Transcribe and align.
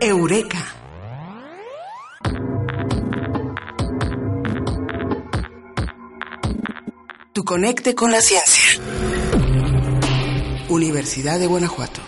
Eureka. 0.00 0.64
Tu 7.32 7.44
conecte 7.44 7.96
con 7.96 8.12
la 8.12 8.20
ciencia. 8.20 8.80
Universidad 10.68 11.40
de 11.40 11.46
Guanajuato. 11.46 12.07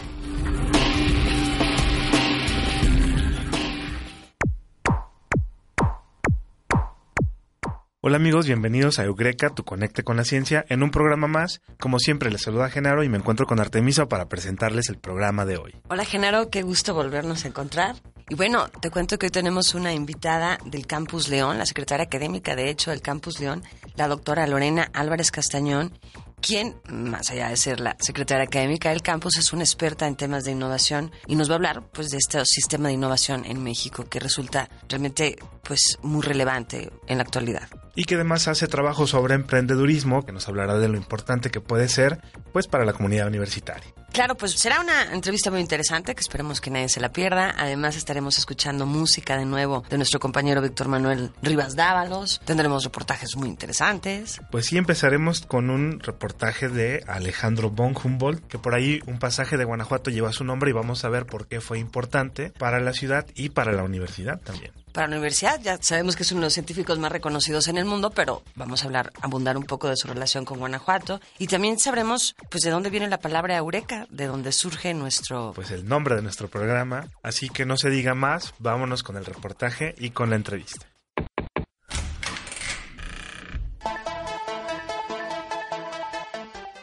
Hola 8.03 8.17
amigos, 8.17 8.46
bienvenidos 8.46 8.98
a 8.98 9.04
Eureka, 9.04 9.51
tu 9.51 9.62
conecte 9.62 10.03
con 10.03 10.16
la 10.16 10.24
ciencia, 10.24 10.64
en 10.71 10.83
un 10.83 10.90
programa 10.90 11.26
más. 11.26 11.60
Como 11.78 11.98
siempre, 11.98 12.30
les 12.30 12.40
saluda 12.40 12.71
Genaro 12.71 13.04
y 13.04 13.10
me 13.10 13.19
encuentro 13.19 13.44
con 13.44 13.60
Artemisa 13.60 14.08
para 14.08 14.26
presentarles 14.26 14.88
el 14.88 14.96
programa 14.96 15.44
de 15.44 15.58
hoy. 15.58 15.74
Hola 15.90 16.06
Genaro, 16.06 16.48
qué 16.48 16.62
gusto 16.62 16.95
volvernos 16.95 17.45
a 17.45 17.48
encontrar. 17.48 17.97
Y 18.30 18.37
bueno, 18.37 18.69
te 18.69 18.91
cuento 18.91 19.19
que 19.19 19.27
hoy 19.27 19.30
tenemos 19.30 19.75
una 19.75 19.92
invitada 19.92 20.56
del 20.65 20.87
Campus 20.87 21.28
León, 21.28 21.59
la 21.59 21.66
secretaria 21.66 22.06
académica 22.06 22.56
de 22.56 22.70
hecho 22.70 22.91
del 22.91 23.02
Campus 23.02 23.39
León, 23.39 23.65
la 23.97 24.09
doctora 24.09 24.47
Lorena 24.47 24.89
Álvarez 24.95 25.30
Castañón, 25.30 25.92
quien, 26.41 26.77
más 26.89 27.30
allá 27.30 27.49
de 27.49 27.57
ser 27.57 27.80
la 27.80 27.97
secretaria 28.01 28.45
académica 28.45 28.91
del 28.91 29.03
campus, 29.03 29.37
es 29.39 29.53
una 29.53 29.62
experta 29.62 30.07
en 30.07 30.17
temas 30.17 30.45
de 30.45 30.53
innovación 30.53 31.12
y 31.27 31.37
nos 31.37 31.48
va 31.48 31.55
a 31.55 31.57
hablar 31.57 31.83
pues 31.93 32.11
de 32.11 32.19
este 32.19 32.43
sistema 32.45 32.89
de 32.89 32.95
innovación 32.95 33.45
en 33.45 33.62
México 33.62 34.07
que 34.09 34.21
resulta 34.21 34.69
realmente 34.89 35.37
pues 35.62 35.98
muy 36.03 36.23
relevante 36.23 36.91
en 37.07 37.19
la 37.19 37.23
actualidad 37.23 37.69
y 37.95 38.05
que 38.05 38.15
además 38.15 38.48
hace 38.48 38.67
trabajo 38.67 39.07
sobre 39.07 39.34
emprendedurismo, 39.34 40.25
que 40.25 40.33
nos 40.33 40.48
hablará 40.48 40.79
de 40.79 40.89
lo 40.89 40.97
importante 40.97 41.51
que 41.51 41.61
puede 41.61 41.89
ser 41.89 42.21
pues 42.53 42.67
para 42.67 42.84
la 42.84 42.93
comunidad 42.93 43.27
universitaria. 43.27 43.93
Claro, 44.12 44.37
pues 44.37 44.52
será 44.52 44.80
una 44.80 45.12
entrevista 45.12 45.50
muy 45.50 45.60
interesante 45.60 46.14
que 46.14 46.20
esperemos 46.20 46.60
que 46.60 46.70
nadie 46.70 46.88
se 46.88 47.00
la 47.00 47.12
pierda. 47.12 47.55
Además 47.56 47.96
estaremos 47.96 48.38
escuchando 48.38 48.86
música 48.86 49.38
de 49.38 49.45
nuevo 49.45 49.84
de 49.88 49.96
nuestro 49.96 50.19
compañero 50.19 50.60
Víctor 50.60 50.89
Manuel 50.89 51.30
Rivas 51.42 51.77
Dávalos. 51.77 52.41
Tendremos 52.44 52.84
reportajes 52.84 53.36
muy 53.36 53.48
interesantes. 53.48 54.41
Pues 54.50 54.67
sí, 54.67 54.77
empezaremos 54.77 55.42
con 55.42 55.70
un 55.70 56.00
reportaje 56.00 56.69
de 56.69 57.05
Alejandro 57.06 57.70
von 57.70 57.94
Humboldt, 57.97 58.47
que 58.48 58.58
por 58.58 58.75
ahí 58.75 59.00
un 59.06 59.19
pasaje 59.19 59.56
de 59.56 59.64
Guanajuato 59.64 60.11
lleva 60.11 60.33
su 60.33 60.45
nombre 60.45 60.70
y 60.70 60.74
vamos 60.74 61.05
a 61.05 61.08
ver 61.08 61.27
por 61.27 61.47
qué 61.47 61.61
fue 61.61 61.78
importante 61.78 62.50
para 62.58 62.80
la 62.80 62.92
ciudad 62.92 63.27
y 63.34 63.50
para 63.50 63.72
la 63.72 63.84
universidad 63.84 64.41
también 64.41 64.72
para 64.92 65.06
la 65.06 65.16
universidad. 65.16 65.60
Ya 65.60 65.78
sabemos 65.80 66.16
que 66.16 66.22
es 66.22 66.33
uno 66.33 66.41
de 66.41 66.46
los 66.46 66.52
científicos 66.52 66.98
más 66.98 67.12
reconocidos 67.12 67.69
en 67.69 67.78
el 67.78 67.84
mundo, 67.84 68.10
pero 68.10 68.42
vamos 68.55 68.83
a 68.83 68.86
hablar, 68.86 69.12
abundar 69.20 69.56
un 69.56 69.64
poco 69.64 69.88
de 69.88 69.96
su 69.96 70.08
relación 70.08 70.44
con 70.44 70.58
Guanajuato. 70.58 71.20
Y 71.38 71.46
también 71.46 71.78
sabremos, 71.78 72.34
pues, 72.50 72.62
de 72.62 72.70
dónde 72.70 72.91
viene 72.91 73.08
la 73.08 73.18
palabra 73.18 73.56
eureka, 73.56 74.06
de 74.11 74.27
dónde 74.27 74.52
surge 74.52 74.94
nuestro... 74.94 75.52
Pues 75.55 75.70
el 75.70 75.88
nombre 75.88 76.16
de 76.16 76.22
nuestro 76.22 76.48
programa. 76.48 77.08
Así 77.22 77.48
que 77.48 77.66
no 77.66 77.77
se 77.77 77.91
diga 77.91 78.14
más, 78.14 78.55
vámonos 78.58 79.02
con 79.02 79.16
el 79.16 79.24
reportaje 79.24 79.94
y 79.98 80.11
con 80.11 80.30
la 80.30 80.36
entrevista. 80.36 80.86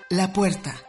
La 0.10 0.32
puerta. 0.32 0.87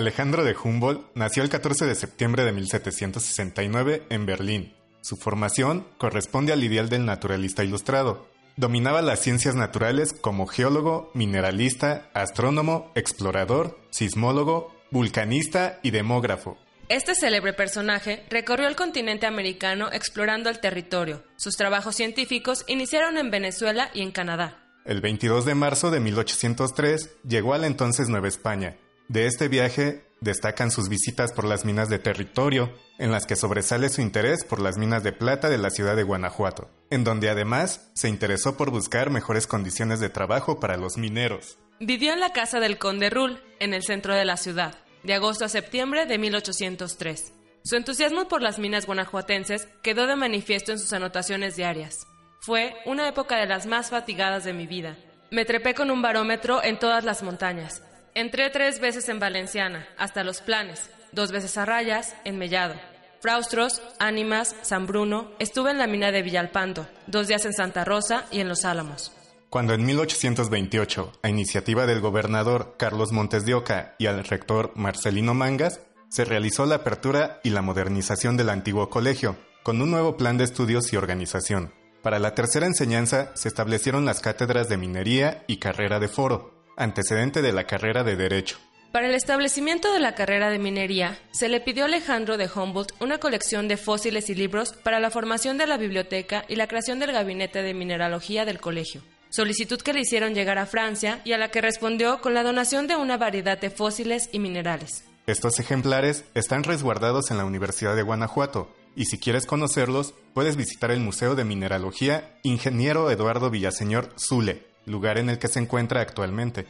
Alejandro 0.00 0.44
de 0.44 0.56
Humboldt 0.56 1.14
nació 1.14 1.42
el 1.42 1.50
14 1.50 1.84
de 1.84 1.94
septiembre 1.94 2.44
de 2.44 2.52
1769 2.52 4.04
en 4.08 4.24
Berlín. 4.24 4.74
Su 5.02 5.18
formación 5.18 5.86
corresponde 5.98 6.54
al 6.54 6.64
ideal 6.64 6.88
del 6.88 7.04
naturalista 7.04 7.64
ilustrado. 7.64 8.26
Dominaba 8.56 9.02
las 9.02 9.20
ciencias 9.20 9.56
naturales 9.56 10.14
como 10.14 10.46
geólogo, 10.46 11.10
mineralista, 11.12 12.08
astrónomo, 12.14 12.90
explorador, 12.94 13.78
sismólogo, 13.90 14.74
vulcanista 14.90 15.78
y 15.82 15.90
demógrafo. 15.90 16.56
Este 16.88 17.14
célebre 17.14 17.52
personaje 17.52 18.24
recorrió 18.30 18.68
el 18.68 18.76
continente 18.76 19.26
americano 19.26 19.90
explorando 19.92 20.48
el 20.48 20.60
territorio. 20.60 21.22
Sus 21.36 21.56
trabajos 21.56 21.94
científicos 21.94 22.64
iniciaron 22.68 23.18
en 23.18 23.30
Venezuela 23.30 23.90
y 23.92 24.00
en 24.00 24.12
Canadá. 24.12 24.64
El 24.86 25.02
22 25.02 25.44
de 25.44 25.54
marzo 25.54 25.90
de 25.90 26.00
1803 26.00 27.18
llegó 27.28 27.52
a 27.52 27.58
la 27.58 27.66
entonces 27.66 28.08
Nueva 28.08 28.28
España 28.28 28.78
de 29.10 29.26
este 29.26 29.48
viaje 29.48 30.04
destacan 30.20 30.70
sus 30.70 30.88
visitas 30.88 31.32
por 31.32 31.44
las 31.44 31.64
minas 31.64 31.88
de 31.88 31.98
territorio, 31.98 32.72
en 32.96 33.10
las 33.10 33.26
que 33.26 33.34
sobresale 33.34 33.88
su 33.88 34.02
interés 34.02 34.44
por 34.44 34.60
las 34.60 34.78
minas 34.78 35.02
de 35.02 35.10
plata 35.10 35.50
de 35.50 35.58
la 35.58 35.70
ciudad 35.70 35.96
de 35.96 36.04
Guanajuato, 36.04 36.70
en 36.90 37.02
donde 37.02 37.28
además 37.28 37.90
se 37.92 38.08
interesó 38.08 38.56
por 38.56 38.70
buscar 38.70 39.10
mejores 39.10 39.48
condiciones 39.48 39.98
de 39.98 40.10
trabajo 40.10 40.60
para 40.60 40.76
los 40.76 40.96
mineros. 40.96 41.58
Vivió 41.80 42.12
en 42.12 42.20
la 42.20 42.32
casa 42.32 42.60
del 42.60 42.78
conde 42.78 43.10
Rull, 43.10 43.42
en 43.58 43.74
el 43.74 43.82
centro 43.82 44.14
de 44.14 44.24
la 44.24 44.36
ciudad, 44.36 44.78
de 45.02 45.14
agosto 45.14 45.44
a 45.44 45.48
septiembre 45.48 46.06
de 46.06 46.16
1803. 46.16 47.32
Su 47.64 47.74
entusiasmo 47.74 48.28
por 48.28 48.42
las 48.42 48.60
minas 48.60 48.86
guanajuatenses 48.86 49.66
quedó 49.82 50.06
de 50.06 50.14
manifiesto 50.14 50.70
en 50.70 50.78
sus 50.78 50.92
anotaciones 50.92 51.56
diarias. 51.56 52.06
Fue 52.42 52.76
una 52.86 53.08
época 53.08 53.38
de 53.38 53.46
las 53.46 53.66
más 53.66 53.90
fatigadas 53.90 54.44
de 54.44 54.52
mi 54.52 54.68
vida. 54.68 54.96
Me 55.32 55.44
trepé 55.44 55.74
con 55.74 55.90
un 55.90 56.00
barómetro 56.00 56.62
en 56.62 56.78
todas 56.78 57.02
las 57.02 57.24
montañas, 57.24 57.82
Entré 58.14 58.50
tres 58.50 58.80
veces 58.80 59.08
en 59.08 59.20
Valenciana, 59.20 59.86
hasta 59.96 60.24
Los 60.24 60.40
Planes, 60.40 60.90
dos 61.12 61.30
veces 61.30 61.56
a 61.56 61.64
Rayas, 61.64 62.16
en 62.24 62.38
Mellado. 62.38 62.74
Fraustros, 63.20 63.80
Ánimas, 64.00 64.56
San 64.62 64.86
Bruno, 64.86 65.30
estuve 65.38 65.70
en 65.70 65.78
la 65.78 65.86
mina 65.86 66.10
de 66.10 66.22
Villalpando, 66.22 66.88
dos 67.06 67.28
días 67.28 67.44
en 67.44 67.52
Santa 67.52 67.84
Rosa 67.84 68.26
y 68.32 68.40
en 68.40 68.48
Los 68.48 68.64
Álamos. 68.64 69.12
Cuando 69.48 69.74
en 69.74 69.84
1828, 69.84 71.12
a 71.22 71.28
iniciativa 71.28 71.86
del 71.86 72.00
gobernador 72.00 72.74
Carlos 72.78 73.12
Montes 73.12 73.44
de 73.46 73.54
Oca 73.54 73.94
y 73.98 74.06
al 74.06 74.24
rector 74.24 74.72
Marcelino 74.74 75.34
Mangas, 75.34 75.80
se 76.08 76.24
realizó 76.24 76.66
la 76.66 76.76
apertura 76.76 77.40
y 77.44 77.50
la 77.50 77.62
modernización 77.62 78.36
del 78.36 78.48
antiguo 78.48 78.90
colegio, 78.90 79.36
con 79.62 79.80
un 79.82 79.92
nuevo 79.92 80.16
plan 80.16 80.36
de 80.36 80.44
estudios 80.44 80.92
y 80.92 80.96
organización. 80.96 81.72
Para 82.02 82.18
la 82.18 82.34
tercera 82.34 82.66
enseñanza 82.66 83.30
se 83.36 83.46
establecieron 83.46 84.04
las 84.04 84.20
cátedras 84.20 84.68
de 84.68 84.78
minería 84.78 85.44
y 85.46 85.58
carrera 85.58 86.00
de 86.00 86.08
foro, 86.08 86.59
antecedente 86.80 87.42
de 87.42 87.52
la 87.52 87.64
carrera 87.64 88.02
de 88.04 88.16
Derecho. 88.16 88.58
Para 88.90 89.06
el 89.06 89.14
establecimiento 89.14 89.92
de 89.92 90.00
la 90.00 90.14
carrera 90.14 90.50
de 90.50 90.58
minería, 90.58 91.18
se 91.30 91.48
le 91.48 91.60
pidió 91.60 91.84
a 91.84 91.86
Alejandro 91.86 92.36
de 92.36 92.50
Humboldt 92.52 92.94
una 93.00 93.18
colección 93.18 93.68
de 93.68 93.76
fósiles 93.76 94.30
y 94.30 94.34
libros 94.34 94.72
para 94.72 94.98
la 94.98 95.10
formación 95.10 95.58
de 95.58 95.66
la 95.66 95.76
biblioteca 95.76 96.44
y 96.48 96.56
la 96.56 96.66
creación 96.66 96.98
del 96.98 97.12
gabinete 97.12 97.62
de 97.62 97.74
mineralogía 97.74 98.44
del 98.44 98.58
colegio. 98.58 99.02
Solicitud 99.28 99.80
que 99.80 99.92
le 99.92 100.00
hicieron 100.00 100.34
llegar 100.34 100.58
a 100.58 100.66
Francia 100.66 101.20
y 101.24 101.32
a 101.34 101.38
la 101.38 101.50
que 101.50 101.60
respondió 101.60 102.20
con 102.20 102.34
la 102.34 102.42
donación 102.42 102.88
de 102.88 102.96
una 102.96 103.16
variedad 103.16 103.60
de 103.60 103.70
fósiles 103.70 104.28
y 104.32 104.40
minerales. 104.40 105.04
Estos 105.26 105.60
ejemplares 105.60 106.24
están 106.34 106.64
resguardados 106.64 107.30
en 107.30 107.36
la 107.36 107.44
Universidad 107.44 107.94
de 107.94 108.02
Guanajuato, 108.02 108.74
y 108.96 109.04
si 109.04 109.18
quieres 109.18 109.46
conocerlos, 109.46 110.14
puedes 110.34 110.56
visitar 110.56 110.90
el 110.90 110.98
Museo 110.98 111.36
de 111.36 111.44
Mineralogía 111.44 112.40
Ingeniero 112.42 113.08
Eduardo 113.08 113.50
Villaseñor 113.50 114.12
Zule, 114.18 114.69
lugar 114.86 115.18
en 115.18 115.30
el 115.30 115.38
que 115.38 115.48
se 115.48 115.58
encuentra 115.58 116.00
actualmente. 116.00 116.66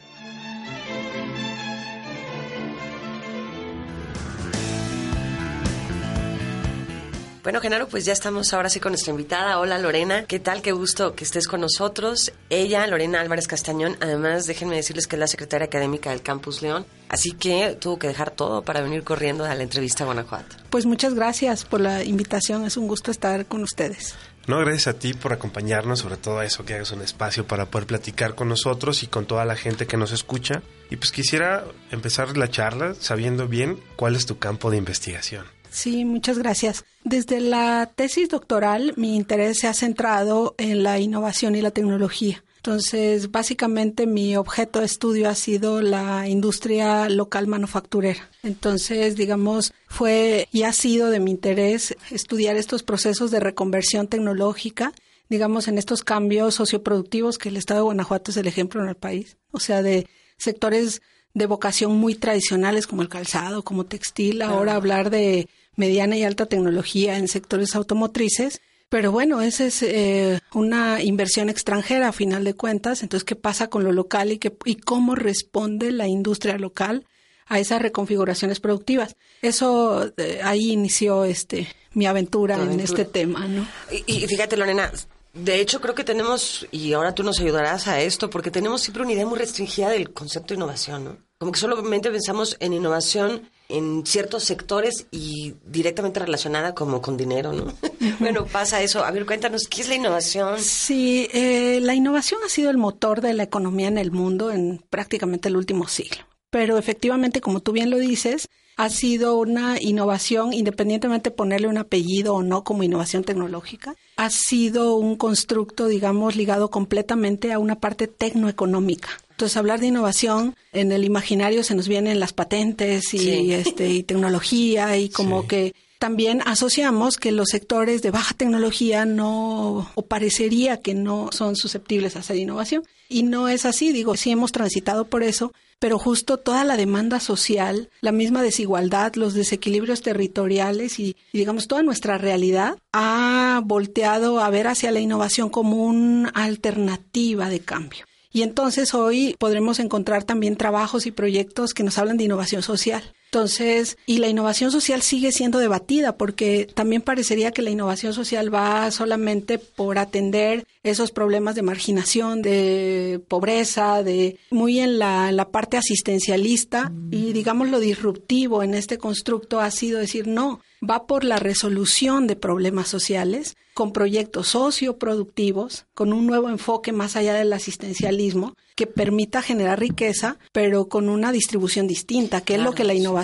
Bueno, 7.43 7.59
Genaro, 7.59 7.87
pues 7.87 8.05
ya 8.05 8.13
estamos 8.13 8.53
ahora 8.53 8.69
sí 8.69 8.79
con 8.79 8.91
nuestra 8.91 9.09
invitada. 9.09 9.57
Hola 9.57 9.79
Lorena, 9.79 10.25
¿qué 10.25 10.39
tal? 10.39 10.61
Qué 10.61 10.73
gusto 10.73 11.15
que 11.15 11.23
estés 11.23 11.47
con 11.47 11.59
nosotros. 11.59 12.31
Ella, 12.51 12.85
Lorena 12.85 13.19
Álvarez 13.19 13.47
Castañón, 13.47 13.97
además 13.99 14.45
déjenme 14.45 14.75
decirles 14.75 15.07
que 15.07 15.15
es 15.15 15.19
la 15.19 15.25
secretaria 15.25 15.65
académica 15.65 16.11
del 16.11 16.21
Campus 16.21 16.61
León, 16.61 16.85
así 17.09 17.31
que 17.31 17.75
tuvo 17.79 17.97
que 17.97 18.07
dejar 18.07 18.29
todo 18.29 18.61
para 18.61 18.81
venir 18.81 19.03
corriendo 19.03 19.43
a 19.43 19.55
la 19.55 19.63
entrevista 19.63 20.03
a 20.03 20.05
Guanajuato. 20.05 20.55
Pues 20.69 20.85
muchas 20.85 21.15
gracias 21.15 21.65
por 21.65 21.81
la 21.81 22.03
invitación, 22.03 22.63
es 22.63 22.77
un 22.77 22.87
gusto 22.87 23.09
estar 23.09 23.47
con 23.47 23.63
ustedes. 23.63 24.15
No, 24.51 24.59
gracias 24.59 24.87
a 24.87 24.99
ti 24.99 25.13
por 25.13 25.31
acompañarnos, 25.31 25.99
sobre 25.99 26.17
todo 26.17 26.41
eso, 26.41 26.65
que 26.65 26.73
hagas 26.73 26.91
un 26.91 27.01
espacio 27.01 27.47
para 27.47 27.67
poder 27.67 27.87
platicar 27.87 28.35
con 28.35 28.49
nosotros 28.49 29.01
y 29.01 29.07
con 29.07 29.25
toda 29.25 29.45
la 29.45 29.55
gente 29.55 29.87
que 29.87 29.95
nos 29.95 30.11
escucha. 30.11 30.61
Y 30.89 30.97
pues 30.97 31.13
quisiera 31.13 31.63
empezar 31.89 32.35
la 32.35 32.49
charla 32.49 32.93
sabiendo 32.93 33.47
bien 33.47 33.79
cuál 33.95 34.17
es 34.17 34.25
tu 34.25 34.39
campo 34.39 34.69
de 34.69 34.75
investigación. 34.75 35.45
Sí, 35.69 36.03
muchas 36.03 36.37
gracias. 36.37 36.83
Desde 37.05 37.39
la 37.39 37.93
tesis 37.95 38.27
doctoral, 38.27 38.93
mi 38.97 39.15
interés 39.15 39.57
se 39.59 39.69
ha 39.69 39.73
centrado 39.73 40.53
en 40.57 40.83
la 40.83 40.99
innovación 40.99 41.55
y 41.55 41.61
la 41.61 41.71
tecnología. 41.71 42.43
Entonces, 42.63 43.31
básicamente 43.31 44.05
mi 44.05 44.37
objeto 44.37 44.81
de 44.81 44.85
estudio 44.85 45.27
ha 45.29 45.33
sido 45.33 45.81
la 45.81 46.27
industria 46.27 47.09
local 47.09 47.47
manufacturera. 47.47 48.29
Entonces, 48.43 49.15
digamos, 49.15 49.73
fue 49.87 50.47
y 50.51 50.61
ha 50.61 50.71
sido 50.71 51.09
de 51.09 51.19
mi 51.19 51.31
interés 51.31 51.95
estudiar 52.11 52.57
estos 52.57 52.83
procesos 52.83 53.31
de 53.31 53.39
reconversión 53.39 54.07
tecnológica, 54.07 54.93
digamos, 55.27 55.67
en 55.67 55.79
estos 55.79 56.03
cambios 56.03 56.53
socioproductivos 56.53 57.39
que 57.39 57.49
el 57.49 57.57
Estado 57.57 57.79
de 57.79 57.85
Guanajuato 57.85 58.29
es 58.29 58.37
el 58.37 58.45
ejemplo 58.45 58.83
en 58.83 58.89
el 58.89 58.95
país. 58.95 59.37
O 59.49 59.59
sea, 59.59 59.81
de 59.81 60.07
sectores 60.37 61.01
de 61.33 61.47
vocación 61.47 61.97
muy 61.97 62.13
tradicionales 62.13 62.85
como 62.85 63.01
el 63.01 63.09
calzado, 63.09 63.63
como 63.63 63.87
textil, 63.87 64.43
ahora 64.43 64.75
hablar 64.75 65.09
de 65.09 65.49
mediana 65.75 66.15
y 66.15 66.23
alta 66.23 66.45
tecnología 66.45 67.17
en 67.17 67.27
sectores 67.27 67.75
automotrices 67.75 68.61
Pero 68.91 69.13
bueno, 69.13 69.41
esa 69.41 69.63
es 69.63 69.83
eh, 69.83 70.41
una 70.53 71.01
inversión 71.01 71.49
extranjera 71.49 72.09
a 72.09 72.11
final 72.11 72.43
de 72.43 72.55
cuentas. 72.55 73.03
Entonces, 73.03 73.23
¿qué 73.23 73.37
pasa 73.37 73.69
con 73.69 73.85
lo 73.85 73.93
local 73.93 74.33
y, 74.33 74.37
qué, 74.37 74.53
y 74.65 74.75
cómo 74.75 75.15
responde 75.15 75.93
la 75.93 76.09
industria 76.09 76.57
local 76.57 77.05
a 77.45 77.57
esas 77.57 77.81
reconfiguraciones 77.81 78.59
productivas? 78.59 79.15
Eso 79.41 80.11
eh, 80.17 80.41
ahí 80.43 80.73
inició 80.73 81.23
este 81.23 81.69
mi 81.93 82.05
aventura, 82.05 82.61
en 82.61 82.81
este 82.81 83.05
tema, 83.05 83.47
¿no? 83.47 83.65
Y, 83.89 84.25
y 84.25 84.27
fíjate, 84.27 84.57
Lorena, 84.57 84.91
de 85.33 85.61
hecho, 85.61 85.79
creo 85.79 85.95
que 85.95 86.03
tenemos, 86.03 86.67
y 86.71 86.91
ahora 86.91 87.15
tú 87.15 87.23
nos 87.23 87.39
ayudarás 87.39 87.87
a 87.87 88.01
esto, 88.01 88.29
porque 88.29 88.51
tenemos 88.51 88.81
siempre 88.81 89.03
una 89.03 89.13
idea 89.13 89.25
muy 89.25 89.39
restringida 89.39 89.89
del 89.89 90.11
concepto 90.11 90.53
de 90.53 90.55
innovación, 90.57 91.05
¿no? 91.05 91.17
Como 91.37 91.53
que 91.53 91.59
solamente 91.59 92.11
pensamos 92.11 92.57
en 92.59 92.73
innovación 92.73 93.49
en 93.71 94.05
ciertos 94.05 94.43
sectores 94.43 95.07
y 95.11 95.55
directamente 95.65 96.19
relacionada 96.19 96.75
como 96.75 97.01
con 97.01 97.17
dinero, 97.17 97.53
¿no? 97.53 97.73
bueno, 98.19 98.45
pasa 98.45 98.81
eso. 98.81 99.03
A 99.03 99.11
ver, 99.11 99.25
cuéntanos, 99.25 99.67
¿qué 99.67 99.81
es 99.81 99.89
la 99.89 99.95
innovación? 99.95 100.59
Sí, 100.59 101.27
eh, 101.33 101.79
la 101.81 101.93
innovación 101.93 102.41
ha 102.45 102.49
sido 102.49 102.69
el 102.69 102.77
motor 102.77 103.21
de 103.21 103.33
la 103.33 103.43
economía 103.43 103.87
en 103.87 103.97
el 103.97 104.11
mundo 104.11 104.51
en 104.51 104.83
prácticamente 104.89 105.49
el 105.49 105.57
último 105.57 105.87
siglo. 105.87 106.25
Pero 106.49 106.77
efectivamente, 106.77 107.39
como 107.39 107.61
tú 107.61 107.71
bien 107.71 107.89
lo 107.89 107.97
dices, 107.97 108.47
ha 108.77 108.89
sido 108.89 109.37
una 109.37 109.81
innovación, 109.81 110.53
independientemente 110.53 111.29
de 111.29 111.35
ponerle 111.35 111.67
un 111.67 111.77
apellido 111.77 112.35
o 112.35 112.43
no 112.43 112.63
como 112.63 112.83
innovación 112.83 113.23
tecnológica, 113.23 113.95
ha 114.17 114.29
sido 114.29 114.95
un 114.95 115.15
constructo, 115.15 115.87
digamos, 115.87 116.35
ligado 116.35 116.69
completamente 116.69 117.53
a 117.53 117.59
una 117.59 117.79
parte 117.79 118.07
tecnoeconómica. 118.07 119.09
Entonces, 119.41 119.57
hablar 119.57 119.79
de 119.79 119.87
innovación 119.87 120.55
en 120.71 120.91
el 120.91 121.03
imaginario 121.03 121.63
se 121.63 121.73
nos 121.73 121.87
vienen 121.87 122.19
las 122.19 122.31
patentes 122.31 123.11
y, 123.15 123.53
este, 123.53 123.89
y 123.89 124.03
tecnología 124.03 124.95
y 124.97 125.09
como 125.09 125.47
que 125.47 125.73
también 125.97 126.43
asociamos 126.45 127.17
que 127.17 127.31
los 127.31 127.49
sectores 127.49 128.03
de 128.03 128.11
baja 128.11 128.35
tecnología 128.35 129.05
no, 129.05 129.89
o 129.95 130.01
parecería 130.03 130.77
que 130.77 130.93
no 130.93 131.29
son 131.31 131.55
susceptibles 131.55 132.15
a 132.15 132.19
hacer 132.19 132.37
innovación. 132.37 132.83
Y 133.09 133.23
no 133.23 133.47
es 133.47 133.65
así, 133.65 133.91
digo, 133.91 134.15
sí 134.15 134.29
hemos 134.29 134.51
transitado 134.51 135.05
por 135.05 135.23
eso, 135.23 135.53
pero 135.79 135.97
justo 135.97 136.37
toda 136.37 136.63
la 136.63 136.77
demanda 136.77 137.19
social, 137.19 137.89
la 138.01 138.11
misma 138.11 138.43
desigualdad, 138.43 139.15
los 139.15 139.33
desequilibrios 139.33 140.03
territoriales 140.03 140.99
y, 140.99 141.15
digamos 141.33 141.67
toda 141.67 141.81
nuestra 141.81 142.19
realidad 142.19 142.77
ha 142.93 143.59
volteado 143.65 144.39
a 144.39 144.51
ver 144.51 144.67
hacia 144.67 144.91
la 144.91 144.99
innovación 144.99 145.49
como 145.49 145.83
una 145.83 146.29
alternativa 146.29 147.49
de 147.49 147.61
cambio. 147.61 148.05
Y 148.31 148.43
entonces 148.43 148.93
hoy 148.93 149.35
podremos 149.37 149.79
encontrar 149.79 150.23
también 150.23 150.55
trabajos 150.55 151.05
y 151.05 151.11
proyectos 151.11 151.73
que 151.73 151.83
nos 151.83 151.97
hablan 151.97 152.17
de 152.17 152.23
innovación 152.23 152.63
social. 152.63 153.03
Entonces, 153.33 153.97
y 154.05 154.17
la 154.17 154.27
innovación 154.27 154.71
social 154.71 155.01
sigue 155.01 155.31
siendo 155.31 155.59
debatida 155.59 156.17
porque 156.17 156.67
también 156.73 157.01
parecería 157.01 157.51
que 157.51 157.61
la 157.61 157.69
innovación 157.69 158.13
social 158.13 158.53
va 158.53 158.91
solamente 158.91 159.57
por 159.57 159.99
atender 159.99 160.67
esos 160.83 161.11
problemas 161.11 161.55
de 161.55 161.61
marginación, 161.61 162.41
de 162.41 163.21
pobreza, 163.29 164.03
de 164.03 164.37
muy 164.49 164.81
en 164.81 164.99
la, 164.99 165.31
la 165.31 165.49
parte 165.49 165.77
asistencialista. 165.77 166.91
Y 167.09 167.31
digamos 167.31 167.69
lo 167.69 167.79
disruptivo 167.79 168.63
en 168.63 168.73
este 168.73 168.97
constructo 168.97 169.61
ha 169.61 169.71
sido 169.71 169.99
decir 169.99 170.27
no, 170.27 170.59
va 170.83 171.07
por 171.07 171.23
la 171.23 171.37
resolución 171.37 172.27
de 172.27 172.35
problemas 172.35 172.89
sociales 172.89 173.55
con 173.73 173.93
proyectos 173.93 174.49
socioproductivos, 174.49 175.85
con 175.93 176.11
un 176.11 176.27
nuevo 176.27 176.49
enfoque 176.49 176.91
más 176.91 177.15
allá 177.15 177.33
del 177.33 177.53
asistencialismo 177.53 178.55
que 178.75 178.87
permita 178.87 179.41
generar 179.41 179.79
riqueza, 179.79 180.37
pero 180.51 180.87
con 180.87 181.07
una 181.09 181.31
distribución 181.31 181.87
distinta, 181.87 182.41
que 182.41 182.55
es 182.55 182.61
lo 182.61 182.73
que 182.73 182.83
la 182.83 182.93
innovación 182.93 183.20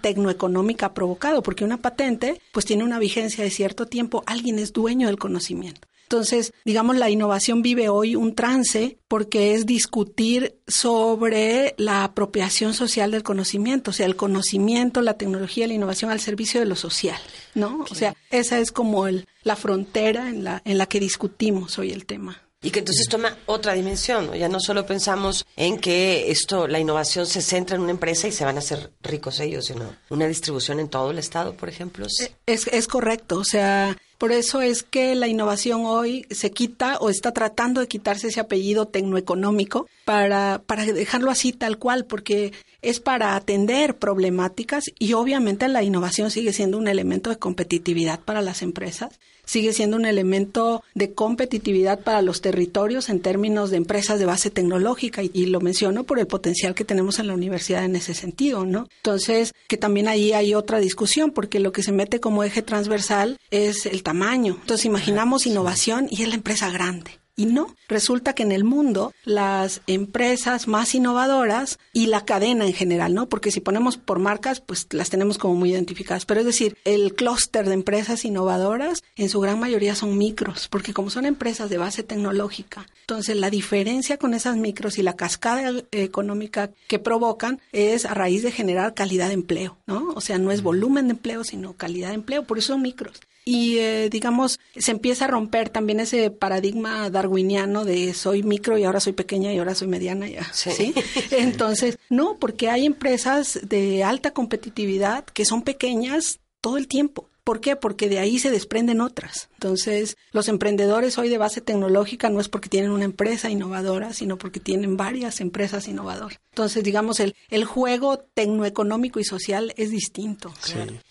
tecnoeconómica 0.00 0.86
ha 0.86 0.94
provocado, 0.94 1.42
porque 1.42 1.64
una 1.64 1.78
patente 1.78 2.40
pues 2.52 2.66
tiene 2.66 2.84
una 2.84 2.98
vigencia 2.98 3.44
de 3.44 3.50
cierto 3.50 3.86
tiempo, 3.86 4.22
alguien 4.26 4.58
es 4.58 4.72
dueño 4.72 5.06
del 5.06 5.18
conocimiento. 5.18 5.88
Entonces, 6.10 6.52
digamos, 6.64 6.96
la 6.96 7.08
innovación 7.08 7.62
vive 7.62 7.88
hoy 7.88 8.16
un 8.16 8.34
trance 8.34 8.98
porque 9.06 9.54
es 9.54 9.64
discutir 9.64 10.56
sobre 10.66 11.76
la 11.78 12.02
apropiación 12.02 12.74
social 12.74 13.12
del 13.12 13.22
conocimiento, 13.22 13.92
o 13.92 13.94
sea, 13.94 14.06
el 14.06 14.16
conocimiento, 14.16 15.02
la 15.02 15.14
tecnología, 15.14 15.68
la 15.68 15.74
innovación 15.74 16.10
al 16.10 16.18
servicio 16.18 16.58
de 16.58 16.66
lo 16.66 16.74
social, 16.74 17.20
¿no? 17.54 17.86
O 17.88 17.94
sea, 17.94 18.16
esa 18.30 18.58
es 18.58 18.72
como 18.72 19.06
el, 19.06 19.28
la 19.44 19.54
frontera 19.54 20.28
en 20.28 20.42
la, 20.42 20.62
en 20.64 20.78
la 20.78 20.86
que 20.86 20.98
discutimos 20.98 21.78
hoy 21.78 21.92
el 21.92 22.06
tema. 22.06 22.42
Y 22.62 22.70
que 22.70 22.80
entonces 22.80 23.08
toma 23.08 23.38
otra 23.46 23.72
dimensión, 23.72 24.34
ya 24.34 24.48
no 24.50 24.60
solo 24.60 24.84
pensamos 24.84 25.46
en 25.56 25.78
que 25.78 26.30
esto, 26.30 26.68
la 26.68 26.78
innovación 26.78 27.24
se 27.24 27.40
centra 27.40 27.76
en 27.76 27.82
una 27.82 27.92
empresa 27.92 28.28
y 28.28 28.32
se 28.32 28.44
van 28.44 28.56
a 28.56 28.58
hacer 28.58 28.90
ricos 29.02 29.40
ellos, 29.40 29.64
sino 29.64 29.96
una 30.10 30.26
distribución 30.26 30.78
en 30.78 30.88
todo 30.88 31.10
el 31.10 31.18
Estado, 31.18 31.54
por 31.54 31.70
ejemplo. 31.70 32.06
Es, 32.44 32.66
es 32.66 32.86
correcto, 32.86 33.38
o 33.38 33.44
sea, 33.44 33.96
por 34.18 34.32
eso 34.32 34.60
es 34.60 34.82
que 34.82 35.14
la 35.14 35.28
innovación 35.28 35.86
hoy 35.86 36.26
se 36.30 36.50
quita 36.50 36.98
o 36.98 37.08
está 37.08 37.32
tratando 37.32 37.80
de 37.80 37.88
quitarse 37.88 38.28
ese 38.28 38.40
apellido 38.40 38.86
tecnoeconómico 38.86 39.88
para, 40.04 40.62
para 40.66 40.84
dejarlo 40.84 41.30
así 41.30 41.54
tal 41.54 41.78
cual, 41.78 42.04
porque 42.04 42.52
es 42.82 43.00
para 43.00 43.36
atender 43.36 43.96
problemáticas 43.96 44.84
y 44.98 45.14
obviamente 45.14 45.66
la 45.68 45.82
innovación 45.82 46.30
sigue 46.30 46.52
siendo 46.52 46.76
un 46.76 46.88
elemento 46.88 47.30
de 47.30 47.38
competitividad 47.38 48.20
para 48.20 48.42
las 48.42 48.60
empresas 48.60 49.18
sigue 49.50 49.72
siendo 49.72 49.96
un 49.96 50.06
elemento 50.06 50.84
de 50.94 51.12
competitividad 51.12 52.04
para 52.04 52.22
los 52.22 52.40
territorios 52.40 53.08
en 53.08 53.18
términos 53.18 53.70
de 53.70 53.78
empresas 53.78 54.20
de 54.20 54.24
base 54.24 54.48
tecnológica 54.50 55.22
y, 55.24 55.46
lo 55.46 55.60
menciono 55.60 56.04
por 56.04 56.20
el 56.20 56.28
potencial 56.28 56.76
que 56.76 56.84
tenemos 56.84 57.18
en 57.18 57.26
la 57.26 57.34
universidad 57.34 57.84
en 57.84 57.96
ese 57.96 58.14
sentido, 58.14 58.64
¿no? 58.64 58.86
Entonces, 58.98 59.52
que 59.66 59.76
también 59.76 60.06
ahí 60.06 60.32
hay 60.32 60.54
otra 60.54 60.78
discusión 60.78 61.32
porque 61.32 61.58
lo 61.58 61.72
que 61.72 61.82
se 61.82 61.90
mete 61.90 62.20
como 62.20 62.44
eje 62.44 62.62
transversal 62.62 63.38
es 63.50 63.86
el 63.86 64.04
tamaño. 64.04 64.56
Entonces, 64.60 64.86
imaginamos 64.86 65.46
innovación 65.46 66.06
y 66.08 66.22
es 66.22 66.28
la 66.28 66.36
empresa 66.36 66.70
grande. 66.70 67.19
Y 67.36 67.46
no, 67.46 67.74
resulta 67.88 68.34
que 68.34 68.42
en 68.42 68.52
el 68.52 68.64
mundo 68.64 69.12
las 69.24 69.80
empresas 69.86 70.68
más 70.68 70.94
innovadoras 70.94 71.78
y 71.92 72.06
la 72.06 72.24
cadena 72.24 72.66
en 72.66 72.74
general, 72.74 73.14
¿no? 73.14 73.28
Porque 73.28 73.50
si 73.50 73.60
ponemos 73.60 73.96
por 73.96 74.18
marcas, 74.18 74.60
pues 74.60 74.86
las 74.90 75.10
tenemos 75.10 75.38
como 75.38 75.54
muy 75.54 75.72
identificadas. 75.72 76.26
Pero 76.26 76.40
es 76.40 76.46
decir, 76.46 76.76
el 76.84 77.14
clúster 77.14 77.66
de 77.66 77.74
empresas 77.74 78.24
innovadoras 78.24 79.02
en 79.16 79.28
su 79.28 79.40
gran 79.40 79.58
mayoría 79.58 79.94
son 79.94 80.18
micros, 80.18 80.68
porque 80.68 80.92
como 80.92 81.10
son 81.10 81.24
empresas 81.24 81.70
de 81.70 81.78
base 81.78 82.02
tecnológica, 82.02 82.86
entonces 83.00 83.36
la 83.36 83.50
diferencia 83.50 84.18
con 84.18 84.34
esas 84.34 84.56
micros 84.56 84.98
y 84.98 85.02
la 85.02 85.16
cascada 85.16 85.72
económica 85.92 86.70
que 86.88 86.98
provocan 86.98 87.60
es 87.72 88.04
a 88.04 88.14
raíz 88.14 88.42
de 88.42 88.52
generar 88.52 88.94
calidad 88.94 89.28
de 89.28 89.34
empleo, 89.34 89.78
¿no? 89.86 90.12
O 90.14 90.20
sea, 90.20 90.38
no 90.38 90.52
es 90.52 90.62
volumen 90.62 91.06
de 91.06 91.12
empleo, 91.12 91.44
sino 91.44 91.72
calidad 91.72 92.08
de 92.08 92.14
empleo, 92.14 92.44
por 92.44 92.58
eso 92.58 92.74
son 92.74 92.82
micros 92.82 93.20
y 93.50 93.78
eh, 93.78 94.08
digamos 94.10 94.60
se 94.76 94.92
empieza 94.92 95.24
a 95.24 95.28
romper 95.28 95.70
también 95.70 95.98
ese 95.98 96.30
paradigma 96.30 97.10
darwiniano 97.10 97.84
de 97.84 98.14
soy 98.14 98.44
micro 98.44 98.78
y 98.78 98.84
ahora 98.84 99.00
soy 99.00 99.12
pequeña 99.12 99.52
y 99.52 99.58
ahora 99.58 99.74
soy 99.74 99.88
mediana 99.88 100.28
ya 100.28 100.44
sí. 100.52 100.94
entonces 101.32 101.98
no 102.08 102.36
porque 102.38 102.70
hay 102.70 102.86
empresas 102.86 103.58
de 103.64 104.04
alta 104.04 104.30
competitividad 104.30 105.24
que 105.24 105.44
son 105.44 105.62
pequeñas 105.62 106.38
todo 106.60 106.76
el 106.76 106.86
tiempo 106.86 107.29
¿Por 107.44 107.60
qué? 107.60 107.76
Porque 107.76 108.08
de 108.08 108.18
ahí 108.18 108.38
se 108.38 108.50
desprenden 108.50 109.00
otras. 109.00 109.48
Entonces, 109.54 110.16
los 110.32 110.48
emprendedores 110.48 111.18
hoy 111.18 111.28
de 111.28 111.38
base 111.38 111.60
tecnológica 111.60 112.30
no 112.30 112.40
es 112.40 112.48
porque 112.48 112.68
tienen 112.68 112.90
una 112.90 113.04
empresa 113.04 113.50
innovadora, 113.50 114.12
sino 114.12 114.38
porque 114.38 114.60
tienen 114.60 114.96
varias 114.96 115.40
empresas 115.40 115.88
innovadoras. 115.88 116.38
Entonces, 116.50 116.82
digamos, 116.82 117.20
el, 117.20 117.34
el 117.48 117.64
juego 117.64 118.18
tecnoeconómico 118.18 119.20
y 119.20 119.24
social 119.24 119.72
es 119.76 119.90
distinto. 119.90 120.52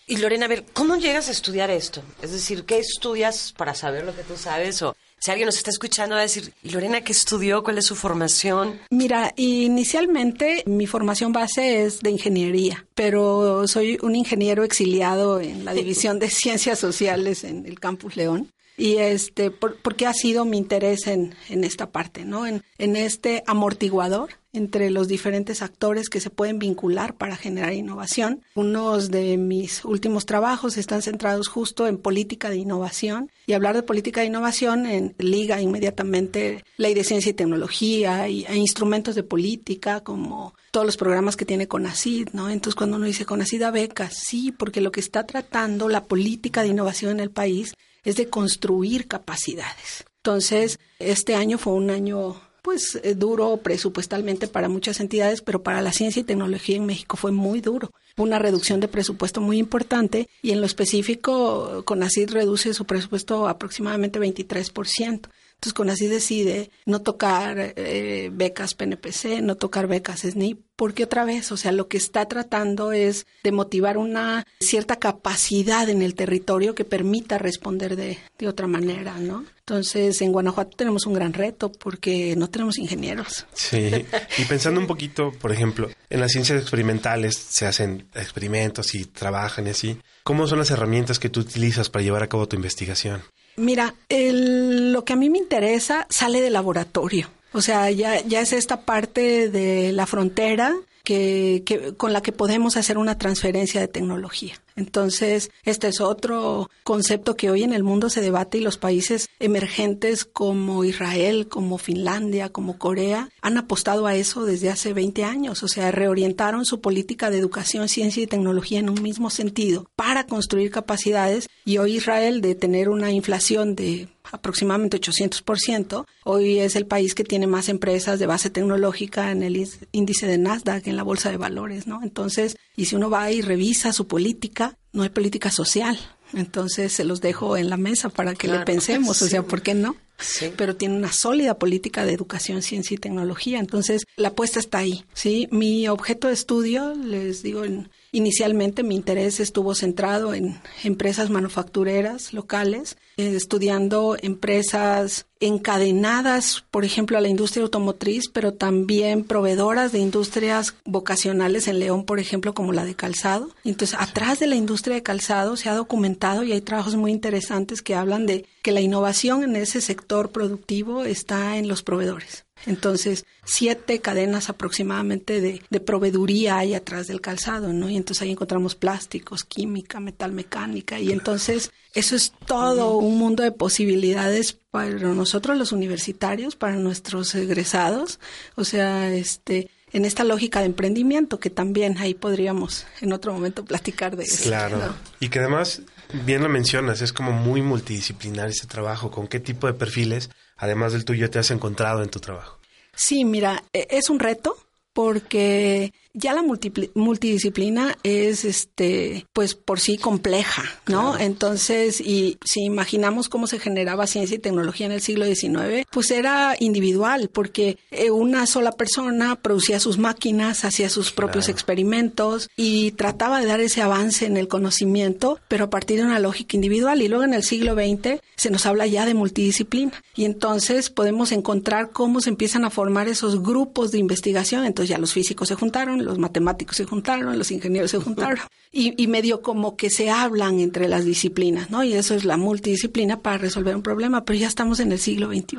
Y 0.06 0.16
Lorena, 0.18 0.46
a 0.46 0.48
ver, 0.48 0.64
¿cómo 0.72 0.96
llegas 0.96 1.28
a 1.28 1.32
estudiar 1.32 1.70
esto? 1.70 2.02
Es 2.22 2.32
decir, 2.32 2.64
¿qué 2.64 2.78
estudias 2.78 3.52
para 3.56 3.74
saber 3.74 4.04
lo 4.04 4.14
que 4.14 4.22
tú 4.22 4.36
sabes? 4.36 4.82
O 4.82 4.96
si 5.20 5.30
alguien 5.30 5.46
nos 5.46 5.58
está 5.58 5.70
escuchando, 5.70 6.14
va 6.14 6.20
a 6.20 6.22
decir, 6.22 6.54
¿y 6.62 6.70
Lorena 6.70 7.02
qué 7.02 7.12
estudió? 7.12 7.62
¿Cuál 7.62 7.76
es 7.76 7.84
su 7.84 7.94
formación? 7.94 8.80
Mira, 8.88 9.34
inicialmente 9.36 10.62
mi 10.66 10.86
formación 10.86 11.32
base 11.32 11.84
es 11.84 12.00
de 12.00 12.10
ingeniería, 12.10 12.86
pero 12.94 13.68
soy 13.68 13.98
un 14.00 14.16
ingeniero 14.16 14.64
exiliado 14.64 15.38
en 15.38 15.66
la 15.66 15.74
División 15.80 16.18
de 16.18 16.30
Ciencias 16.30 16.78
Sociales 16.78 17.44
en 17.44 17.66
el 17.66 17.78
Campus 17.78 18.16
León. 18.16 18.50
Y 18.80 18.96
este, 18.96 19.50
por, 19.50 19.94
qué 19.94 20.06
ha 20.06 20.14
sido 20.14 20.46
mi 20.46 20.56
interés 20.56 21.06
en, 21.06 21.34
en 21.50 21.64
esta 21.64 21.90
parte, 21.90 22.24
¿no? 22.24 22.46
En, 22.46 22.62
en 22.78 22.96
este 22.96 23.42
amortiguador 23.46 24.30
entre 24.52 24.90
los 24.90 25.06
diferentes 25.06 25.62
actores 25.62 26.08
que 26.08 26.20
se 26.20 26.30
pueden 26.30 26.58
vincular 26.58 27.14
para 27.14 27.36
generar 27.36 27.72
innovación. 27.72 28.42
Unos 28.54 29.10
de 29.10 29.36
mis 29.36 29.84
últimos 29.84 30.26
trabajos 30.26 30.76
están 30.76 31.02
centrados 31.02 31.48
justo 31.48 31.86
en 31.86 31.98
política 31.98 32.50
de 32.50 32.56
innovación 32.56 33.30
y 33.46 33.52
hablar 33.52 33.76
de 33.76 33.82
política 33.82 34.20
de 34.22 34.26
innovación 34.26 34.86
en 34.86 35.14
liga 35.18 35.60
inmediatamente 35.60 36.64
ley 36.76 36.94
de 36.94 37.04
ciencia 37.04 37.30
y 37.30 37.34
tecnología 37.34 38.28
y, 38.28 38.44
e 38.44 38.56
instrumentos 38.56 39.14
de 39.14 39.22
política 39.22 40.00
como 40.00 40.54
todos 40.70 40.86
los 40.86 40.96
programas 40.96 41.36
que 41.36 41.44
tiene 41.44 41.68
CONACID, 41.68 42.30
¿no? 42.32 42.48
Entonces 42.48 42.76
cuando 42.76 42.96
uno 42.96 43.06
dice 43.06 43.26
CONACID 43.26 43.60
da 43.60 43.70
becas, 43.70 44.14
sí, 44.14 44.52
porque 44.52 44.80
lo 44.80 44.90
que 44.90 45.00
está 45.00 45.26
tratando 45.26 45.88
la 45.88 46.04
política 46.04 46.62
de 46.62 46.68
innovación 46.68 47.12
en 47.12 47.20
el 47.20 47.30
país 47.30 47.74
es 48.04 48.16
de 48.16 48.28
construir 48.28 49.06
capacidades. 49.08 50.04
Entonces, 50.16 50.78
este 50.98 51.34
año 51.34 51.58
fue 51.58 51.72
un 51.72 51.90
año 51.90 52.40
pues 52.62 53.00
eh, 53.02 53.14
duro 53.14 53.56
presupuestalmente 53.58 54.46
para 54.46 54.68
muchas 54.68 55.00
entidades, 55.00 55.40
pero 55.40 55.62
para 55.62 55.80
la 55.80 55.92
ciencia 55.92 56.20
y 56.20 56.24
tecnología 56.24 56.76
en 56.76 56.86
México 56.86 57.16
fue 57.16 57.32
muy 57.32 57.60
duro. 57.60 57.90
Una 58.16 58.38
reducción 58.38 58.80
de 58.80 58.88
presupuesto 58.88 59.40
muy 59.40 59.58
importante 59.58 60.28
y 60.42 60.50
en 60.50 60.60
lo 60.60 60.66
específico 60.66 61.82
CONACYT 61.86 62.30
reduce 62.30 62.74
su 62.74 62.84
presupuesto 62.84 63.48
aproximadamente 63.48 64.20
23%. 64.20 65.28
Entonces, 65.60 65.74
con 65.74 65.90
así 65.90 66.06
decide 66.06 66.70
no 66.86 67.02
tocar 67.02 67.74
eh, 67.76 68.30
becas 68.32 68.72
PNPC, 68.72 69.42
no 69.42 69.56
tocar 69.56 69.88
becas 69.88 70.20
SNI, 70.20 70.58
porque 70.74 71.04
otra 71.04 71.26
vez, 71.26 71.52
o 71.52 71.58
sea, 71.58 71.70
lo 71.70 71.86
que 71.86 71.98
está 71.98 72.24
tratando 72.24 72.92
es 72.92 73.26
de 73.44 73.52
motivar 73.52 73.98
una 73.98 74.46
cierta 74.58 74.96
capacidad 74.96 75.86
en 75.90 76.00
el 76.00 76.14
territorio 76.14 76.74
que 76.74 76.86
permita 76.86 77.36
responder 77.36 77.94
de, 77.94 78.16
de 78.38 78.48
otra 78.48 78.68
manera, 78.68 79.18
¿no? 79.18 79.44
Entonces, 79.58 80.22
en 80.22 80.32
Guanajuato 80.32 80.78
tenemos 80.78 81.04
un 81.04 81.12
gran 81.12 81.34
reto 81.34 81.70
porque 81.70 82.34
no 82.36 82.48
tenemos 82.48 82.78
ingenieros. 82.78 83.44
Sí, 83.52 84.06
y 84.38 84.44
pensando 84.46 84.80
un 84.80 84.86
poquito, 84.86 85.30
por 85.30 85.52
ejemplo, 85.52 85.90
en 86.08 86.20
las 86.20 86.32
ciencias 86.32 86.58
experimentales 86.58 87.36
se 87.36 87.66
hacen 87.66 88.08
experimentos 88.14 88.94
y 88.94 89.04
trabajan 89.04 89.66
y 89.66 89.70
así. 89.70 89.98
¿Cómo 90.22 90.46
son 90.46 90.58
las 90.58 90.70
herramientas 90.70 91.18
que 91.18 91.28
tú 91.28 91.40
utilizas 91.40 91.90
para 91.90 92.02
llevar 92.02 92.22
a 92.22 92.28
cabo 92.28 92.48
tu 92.48 92.56
investigación? 92.56 93.22
Mira, 93.56 93.94
lo 94.08 95.04
que 95.04 95.12
a 95.12 95.16
mí 95.16 95.30
me 95.30 95.38
interesa 95.38 96.06
sale 96.08 96.40
del 96.40 96.54
laboratorio. 96.54 97.28
O 97.52 97.60
sea, 97.60 97.90
ya, 97.90 98.20
ya 98.22 98.40
es 98.40 98.52
esta 98.52 98.82
parte 98.82 99.48
de 99.50 99.92
la 99.92 100.06
frontera 100.06 100.74
que, 101.04 101.62
que, 101.64 101.94
con 101.94 102.12
la 102.12 102.22
que 102.22 102.32
podemos 102.32 102.76
hacer 102.76 102.98
una 102.98 103.18
transferencia 103.18 103.80
de 103.80 103.88
tecnología. 103.88 104.54
Entonces, 104.76 105.50
este 105.64 105.88
es 105.88 106.00
otro 106.00 106.70
concepto 106.84 107.36
que 107.36 107.50
hoy 107.50 107.64
en 107.64 107.74
el 107.74 107.82
mundo 107.82 108.08
se 108.08 108.22
debate 108.22 108.58
y 108.58 108.62
los 108.62 108.78
países 108.78 109.28
emergentes 109.38 110.24
como 110.24 110.84
Israel, 110.84 111.48
como 111.48 111.76
Finlandia, 111.76 112.48
como 112.48 112.78
Corea, 112.78 113.28
han 113.42 113.58
apostado 113.58 114.06
a 114.06 114.14
eso 114.14 114.44
desde 114.44 114.70
hace 114.70 114.94
20 114.94 115.24
años. 115.24 115.62
O 115.62 115.68
sea, 115.68 115.90
reorientaron 115.90 116.64
su 116.64 116.80
política 116.80 117.30
de 117.30 117.38
educación, 117.38 117.88
ciencia 117.88 118.22
y 118.22 118.26
tecnología 118.26 118.78
en 118.78 118.88
un 118.88 119.02
mismo 119.02 119.28
sentido 119.28 119.86
para 119.96 120.26
construir 120.26 120.70
capacidades 120.70 121.48
y 121.64 121.78
hoy 121.78 121.96
Israel 121.96 122.40
de 122.40 122.54
tener 122.54 122.88
una 122.88 123.10
inflación 123.10 123.74
de 123.74 124.08
aproximadamente 124.32 125.00
800%. 125.00 126.06
Hoy 126.24 126.58
es 126.58 126.76
el 126.76 126.86
país 126.86 127.14
que 127.14 127.24
tiene 127.24 127.46
más 127.46 127.68
empresas 127.68 128.18
de 128.18 128.26
base 128.26 128.50
tecnológica 128.50 129.30
en 129.30 129.42
el 129.42 129.68
índice 129.92 130.26
de 130.26 130.38
Nasdaq, 130.38 130.86
en 130.86 130.96
la 130.96 131.02
bolsa 131.02 131.30
de 131.30 131.36
valores, 131.36 131.86
¿no? 131.86 132.02
Entonces, 132.02 132.56
y 132.76 132.86
si 132.86 132.96
uno 132.96 133.10
va 133.10 133.30
y 133.30 133.42
revisa 133.42 133.92
su 133.92 134.06
política, 134.06 134.76
no 134.92 135.02
hay 135.02 135.10
política 135.10 135.50
social. 135.50 135.98
Entonces 136.32 136.92
se 136.92 137.04
los 137.04 137.20
dejo 137.20 137.56
en 137.56 137.70
la 137.70 137.76
mesa 137.76 138.08
para 138.08 138.34
que 138.34 138.48
le 138.48 138.60
pensemos, 138.60 139.20
o 139.22 139.26
sea, 139.26 139.42
¿por 139.42 139.62
qué 139.62 139.74
no? 139.74 139.96
Sí. 140.18 140.52
Pero 140.56 140.76
tiene 140.76 140.96
una 140.96 141.12
sólida 141.12 141.58
política 141.58 142.04
de 142.04 142.12
educación, 142.12 142.62
ciencia 142.62 142.94
y 142.94 142.98
tecnología. 142.98 143.58
Entonces, 143.58 144.02
la 144.16 144.28
apuesta 144.28 144.58
está 144.58 144.78
ahí, 144.78 145.04
¿sí? 145.14 145.48
Mi 145.50 145.88
objeto 145.88 146.28
de 146.28 146.34
estudio, 146.34 146.94
les 146.94 147.42
digo, 147.42 147.64
en, 147.64 147.88
inicialmente 148.12 148.82
mi 148.82 148.96
interés 148.96 149.40
estuvo 149.40 149.74
centrado 149.74 150.34
en 150.34 150.60
empresas 150.84 151.30
manufactureras 151.30 152.34
locales, 152.34 152.98
estudiando 153.20 154.16
empresas 154.20 155.26
encadenadas, 155.40 156.64
por 156.70 156.84
ejemplo, 156.84 157.16
a 157.16 157.20
la 157.20 157.28
industria 157.28 157.64
automotriz, 157.64 158.28
pero 158.28 158.52
también 158.52 159.24
proveedoras 159.24 159.90
de 159.90 159.98
industrias 159.98 160.74
vocacionales 160.84 161.66
en 161.66 161.78
León, 161.78 162.04
por 162.04 162.20
ejemplo, 162.20 162.52
como 162.52 162.72
la 162.72 162.84
de 162.84 162.94
calzado. 162.94 163.48
Entonces, 163.64 163.98
atrás 163.98 164.38
de 164.38 164.46
la 164.46 164.56
industria 164.56 164.96
de 164.96 165.02
calzado 165.02 165.56
se 165.56 165.70
ha 165.70 165.74
documentado 165.74 166.42
y 166.42 166.52
hay 166.52 166.60
trabajos 166.60 166.94
muy 166.94 167.10
interesantes 167.10 167.80
que 167.80 167.94
hablan 167.94 168.26
de 168.26 168.44
que 168.62 168.72
la 168.72 168.82
innovación 168.82 169.42
en 169.42 169.56
ese 169.56 169.80
sector 169.80 170.30
productivo 170.30 171.04
está 171.04 171.56
en 171.56 171.68
los 171.68 171.82
proveedores. 171.82 172.44
Entonces, 172.66 173.24
siete 173.44 174.00
cadenas 174.00 174.50
aproximadamente 174.50 175.40
de, 175.40 175.62
de, 175.70 175.80
proveeduría 175.80 176.58
hay 176.58 176.74
atrás 176.74 177.06
del 177.06 177.22
calzado, 177.22 177.72
¿no? 177.72 177.88
Y 177.88 177.96
entonces 177.96 178.20
ahí 178.20 178.30
encontramos 178.30 178.74
plásticos, 178.74 179.44
química, 179.44 179.98
metal 179.98 180.32
mecánica, 180.32 181.00
y 181.00 181.10
entonces 181.10 181.72
eso 181.94 182.16
es 182.16 182.32
todo 182.46 182.96
un 182.96 183.18
mundo 183.18 183.42
de 183.42 183.52
posibilidades 183.52 184.52
para 184.52 184.90
nosotros 184.90 185.58
los 185.58 185.72
universitarios, 185.72 186.56
para 186.56 186.76
nuestros 186.76 187.34
egresados, 187.34 188.20
o 188.54 188.64
sea, 188.64 189.12
este, 189.12 189.68
en 189.92 190.04
esta 190.04 190.24
lógica 190.24 190.60
de 190.60 190.66
emprendimiento 190.66 191.40
que 191.40 191.50
también 191.50 191.98
ahí 191.98 192.14
podríamos 192.14 192.86
en 193.00 193.12
otro 193.12 193.32
momento 193.32 193.64
platicar 193.64 194.16
de 194.16 194.24
eso. 194.24 194.44
Claro. 194.44 194.78
¿no? 194.78 194.94
Y 195.18 195.28
que 195.28 195.40
además, 195.40 195.82
bien 196.24 196.42
lo 196.42 196.48
mencionas, 196.48 197.02
es 197.02 197.12
como 197.12 197.32
muy 197.32 197.62
multidisciplinar 197.62 198.48
ese 198.48 198.66
trabajo, 198.66 199.10
con 199.10 199.26
qué 199.26 199.40
tipo 199.40 199.66
de 199.66 199.74
perfiles 199.74 200.30
además 200.60 200.92
del 200.92 201.04
tuyo, 201.04 201.28
te 201.30 201.38
has 201.38 201.50
encontrado 201.50 202.02
en 202.02 202.10
tu 202.10 202.20
trabajo? 202.20 202.58
Sí, 202.94 203.24
mira, 203.24 203.64
es 203.72 204.10
un 204.10 204.20
reto 204.20 204.56
porque 204.92 205.92
ya 206.12 206.34
la 206.34 206.42
multidisciplina 206.42 207.96
es 208.02 208.44
este 208.44 209.26
pues 209.32 209.54
por 209.54 209.80
sí 209.80 209.98
compleja, 209.98 210.64
¿no? 210.86 211.10
Claro. 211.10 211.18
Entonces, 211.24 212.00
y 212.00 212.38
si 212.44 212.64
imaginamos 212.64 213.28
cómo 213.28 213.46
se 213.46 213.58
generaba 213.58 214.06
ciencia 214.06 214.36
y 214.36 214.38
tecnología 214.38 214.86
en 214.86 214.92
el 214.92 215.00
siglo 215.00 215.24
XIX, 215.24 215.86
pues 215.90 216.10
era 216.10 216.56
individual, 216.58 217.30
porque 217.32 217.78
eh, 217.90 218.10
una 218.10 218.46
sola 218.46 218.72
persona 218.72 219.36
producía 219.36 219.80
sus 219.80 219.98
máquinas, 219.98 220.64
hacía 220.64 220.88
sus 220.88 221.12
propios 221.12 221.46
claro. 221.46 221.56
experimentos 221.56 222.48
y 222.56 222.92
trataba 222.92 223.40
de 223.40 223.46
dar 223.46 223.60
ese 223.60 223.82
avance 223.82 224.26
en 224.26 224.36
el 224.36 224.48
conocimiento, 224.48 225.38
pero 225.48 225.64
a 225.64 225.70
partir 225.70 225.98
de 225.98 226.04
una 226.04 226.18
lógica 226.18 226.56
individual. 226.56 227.02
Y 227.02 227.08
luego 227.08 227.24
en 227.24 227.34
el 227.34 227.44
siglo 227.44 227.74
XX 227.74 228.20
se 228.36 228.50
nos 228.50 228.66
habla 228.66 228.86
ya 228.86 229.06
de 229.06 229.14
multidisciplina. 229.14 229.92
Y 230.14 230.24
entonces 230.24 230.90
podemos 230.90 231.32
encontrar 231.32 231.90
cómo 231.90 232.20
se 232.20 232.30
empiezan 232.30 232.64
a 232.64 232.70
formar 232.70 233.08
esos 233.08 233.42
grupos 233.42 233.92
de 233.92 233.98
investigación. 233.98 234.64
Entonces 234.64 234.90
ya 234.90 234.98
los 234.98 235.12
físicos 235.12 235.48
se 235.48 235.54
juntaron, 235.54 235.99
los 236.00 236.18
matemáticos 236.18 236.76
se 236.76 236.84
juntaron, 236.84 237.38
los 237.38 237.50
ingenieros 237.50 237.90
se 237.90 237.98
juntaron 237.98 238.38
y, 238.72 239.00
y, 239.02 239.06
medio 239.06 239.42
como 239.42 239.76
que 239.76 239.90
se 239.90 240.10
hablan 240.10 240.60
entre 240.60 240.88
las 240.88 241.04
disciplinas, 241.04 241.70
¿no? 241.70 241.84
Y 241.84 241.94
eso 241.94 242.14
es 242.14 242.24
la 242.24 242.36
multidisciplina 242.36 243.20
para 243.20 243.38
resolver 243.38 243.76
un 243.76 243.82
problema, 243.82 244.24
pero 244.24 244.38
ya 244.38 244.48
estamos 244.48 244.80
en 244.80 244.92
el 244.92 244.98
siglo 244.98 245.28
XXI 245.28 245.58